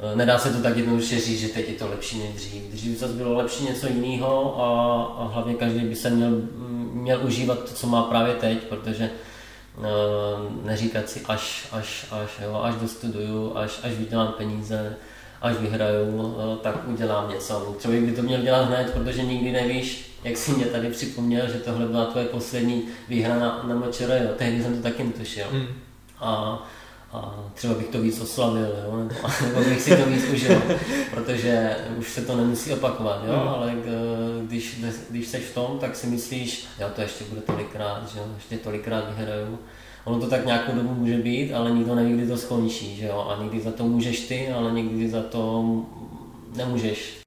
[0.00, 2.62] Eh, nedá se to tak jednoduše říct, že teď je to lepší než dřív.
[2.62, 6.30] Dřív zase bylo lepší něco jiného a, a hlavně každý by se měl,
[6.92, 9.10] měl užívat to, co má právě teď, protože
[9.76, 9.84] uh,
[10.66, 14.96] neříkat si až, až, až, jo, až dostuduju, až, až vydělám peníze,
[15.42, 17.74] až vyhraju, uh, tak udělám něco.
[17.78, 21.58] Třeba by to měl dělat hned, protože nikdy nevíš, jak si mě tady připomněl, že
[21.58, 24.30] tohle byla tvoje poslední výhra na, na Močero, jo.
[24.36, 25.46] tehdy jsem to taky netušil.
[25.52, 25.66] Mm.
[26.20, 26.62] A
[27.14, 28.96] a třeba bych to víc oslavil, jo?
[28.96, 30.62] Nebo, nebo bych si to víc užil,
[31.10, 33.32] protože už se to nemusí opakovat, jo?
[33.32, 33.48] Mm.
[33.48, 33.74] ale
[34.46, 38.24] když, když seš v tom, tak si myslíš, jo, to ještě bude tolikrát, že jo?
[38.34, 39.58] ještě tolikrát vyhraju.
[40.04, 43.26] Ono to tak nějakou dobu může být, ale nikdo neví, kdy to skončí, že jo?
[43.30, 45.64] a někdy za to můžeš ty, ale někdy za to
[46.56, 47.23] nemůžeš.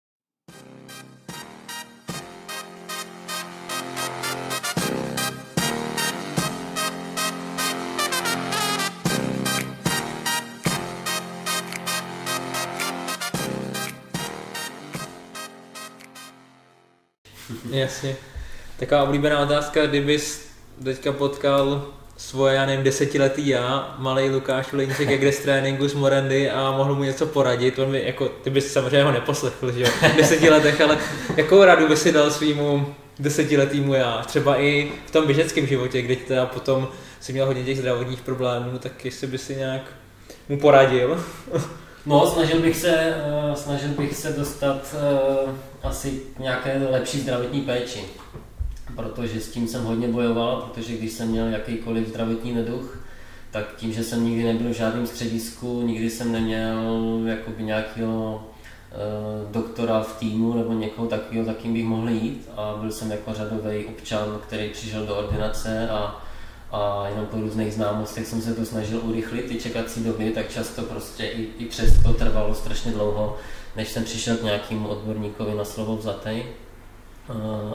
[17.79, 18.15] Jasně.
[18.79, 20.47] Taková oblíbená otázka, kdybys
[20.83, 25.93] teďka potkal svoje, já nevím, desetiletý já, malý Lukáš Vleníček, jak jde z tréninku z
[25.93, 29.81] Morandy a mohl mu něco poradit, on by, jako, ty bys samozřejmě ho neposlechl, že
[29.81, 30.97] jo, v deseti letech, ale
[31.37, 36.15] jakou radu by si dal svýmu desetiletýmu já, třeba i v tom běžeckém životě, kdy
[36.15, 36.87] teda potom
[37.19, 39.81] si měl hodně těch zdravotních problémů, tak jestli by si nějak
[40.49, 41.23] mu poradil.
[42.07, 43.15] No, snažil bych se,
[43.49, 44.95] uh, snažil bych se dostat
[45.45, 45.49] uh,
[45.83, 48.03] asi nějaké lepší zdravotní péči,
[48.95, 52.99] protože s tím jsem hodně bojoval, protože když jsem měl jakýkoliv zdravotní neduch,
[53.51, 59.51] tak tím, že jsem nikdy nebyl v žádném středisku, nikdy jsem neměl jakoby nějakého uh,
[59.51, 62.49] doktora v týmu nebo někoho takového, za kým bych mohl jít.
[62.57, 66.26] A byl jsem jako řadový občan, který přišel do ordinace a
[66.71, 70.81] a jenom po různých známostech jsem se to snažil urychlit, ty čekací doby, tak často
[70.81, 73.37] prostě i, i přes to trvalo strašně dlouho,
[73.75, 76.45] než jsem přišel k nějakému odborníkovi na slovo vzatej.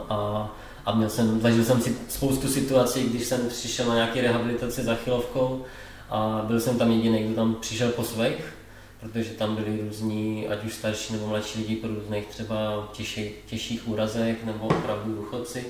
[0.08, 0.50] A,
[0.86, 4.94] a měl jsem, zažil jsem si spoustu situací, když jsem přišel na nějaké rehabilitaci za
[4.94, 5.64] chylovkou
[6.10, 8.54] a byl jsem tam jediný, kdo tam přišel po svých,
[9.00, 13.88] protože tam byli různí, ať už starší nebo mladší lidi po různých třeba těžších, těžších
[13.88, 15.66] úrazech nebo opravdu důchodci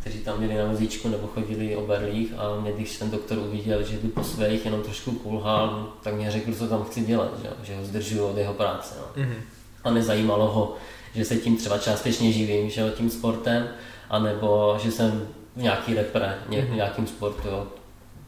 [0.00, 3.82] kteří tam měli na vozíčku nebo chodili o berlích a mě, když ten doktor uviděl,
[3.82, 7.48] že jdu po svých jenom trošku kulhal, tak mě řekl, co tam chci dělat, že,
[7.62, 8.94] že ho zdržuju od jeho práce.
[8.98, 9.22] No.
[9.22, 9.40] Mm-hmm.
[9.84, 10.76] A nezajímalo ho,
[11.14, 13.68] že se tím třeba částečně živím, že tím sportem,
[14.10, 16.74] anebo že jsem v nějaký repre, ně, mm-hmm.
[16.74, 17.66] nějakým sportu, jo.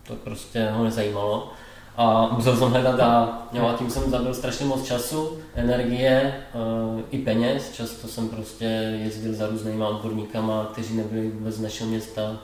[0.06, 1.52] To prostě ho nezajímalo
[1.96, 7.00] a musel jsem hledat a, jo, a tím jsem zabil strašně moc času, energie uh,
[7.10, 7.72] i peněz.
[7.72, 8.64] Často jsem prostě
[9.02, 12.36] jezdil za různýma odborníkama, kteří nebyli vůbec z našeho města.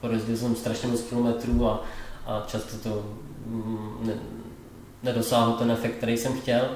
[0.00, 1.84] Pojezdil jsem strašně moc kilometrů a,
[2.26, 3.02] a často to
[3.46, 4.14] mm, ne,
[5.02, 6.68] nedosáhlo ten efekt, který jsem chtěl.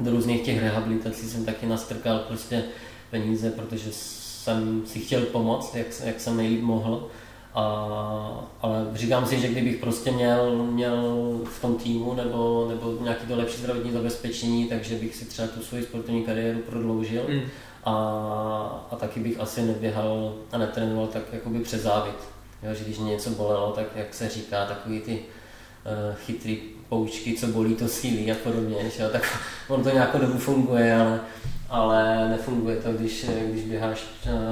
[0.00, 2.64] Do různých těch rehabilitací jsem taky nastrkal prostě
[3.10, 7.08] peníze, protože jsem si chtěl pomoct, jak, jak jsem nejlíp mohl.
[7.54, 7.64] A,
[8.62, 10.96] ale říkám si, že kdybych prostě měl, měl
[11.44, 15.62] v tom týmu nebo, nebo nějaký to lepší zdravotní zabezpečení, takže bych si třeba tu
[15.62, 17.40] svoji sportovní kariéru prodloužil mm.
[17.84, 17.94] a,
[18.90, 22.16] a taky bych asi neběhal a netrénoval tak jakoby přes závit.
[22.62, 27.34] Jo, že když mě něco bolelo, tak jak se říká, takový ty uh, chytrý poučky,
[27.34, 29.08] co bolí, to sílí a podobně, že?
[29.08, 29.38] tak
[29.68, 31.20] on to nějakou dobu funguje, ale,
[31.68, 34.04] ale nefunguje to, když, když běháš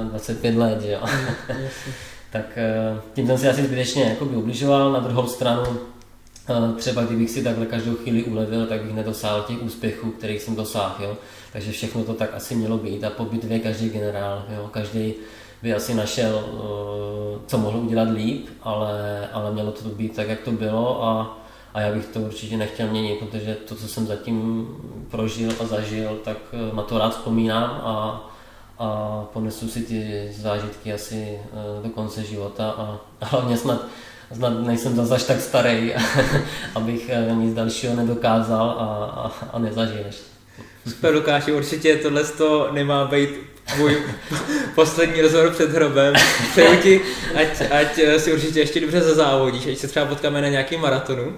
[0.09, 0.81] 25 let.
[0.81, 0.97] Že?
[0.97, 1.63] Mm,
[2.31, 4.91] tak eh, tím jsem si asi zbytečně jako by ubližoval.
[4.91, 5.63] Na druhou stranu,
[6.49, 10.55] eh, třeba kdybych si takhle každou chvíli ulevil, tak bych nedosáhl těch úspěchů, kterých jsem
[10.55, 11.03] dosáhl.
[11.03, 11.17] Jo?
[11.53, 14.69] Takže všechno to tak asi mělo být a po bitvě každý generál, jo?
[14.73, 15.13] každý
[15.61, 20.39] by asi našel, eh, co mohl udělat líp, ale, ale mělo to být tak, jak
[20.39, 21.37] to bylo a,
[21.73, 24.67] a já bych to určitě nechtěl měnit, protože to, co jsem zatím
[25.11, 26.37] prožil a zažil, tak
[26.73, 28.30] na to rád vzpomínám a,
[28.81, 33.85] a ponesu si ty zážitky asi eh, do konce života a hlavně snad,
[34.35, 35.93] snad nejsem zase až tak starý,
[36.75, 40.05] abych eh, nic dalšího nedokázal a, a, a nezažil.
[40.87, 43.29] Super Lukáši, určitě tohle to nemá být
[43.77, 43.97] můj
[44.75, 46.13] poslední rozhovor před hrobem.
[46.51, 47.01] Přeju ti,
[47.35, 51.33] ať, ať si určitě ještě dobře zazávodíš, ať se třeba potkáme na nějakém maratonu.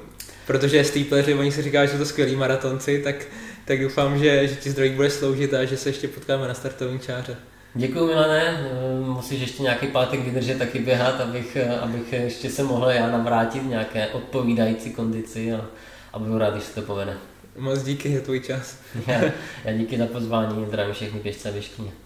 [0.47, 3.15] protože stýpleři, oni si říkají, že jsou to skvělí maratonci, tak,
[3.65, 6.99] tak doufám, že, že ti zdrojí bude sloužit a že se ještě potkáme na startovní
[6.99, 7.35] čáře.
[7.75, 8.67] Děkuji Milane,
[9.05, 13.67] musíš ještě nějaký pátek vydržet taky běhat, abych, abych ještě se mohl já navrátit v
[13.67, 15.65] nějaké odpovídající kondici a,
[16.13, 17.13] a budu rád, když se to povede.
[17.57, 18.77] Moc díky za tvůj čas.
[19.07, 19.21] Já,
[19.65, 22.02] já díky za pozvání, zdravím všechny běžce a běžkyně.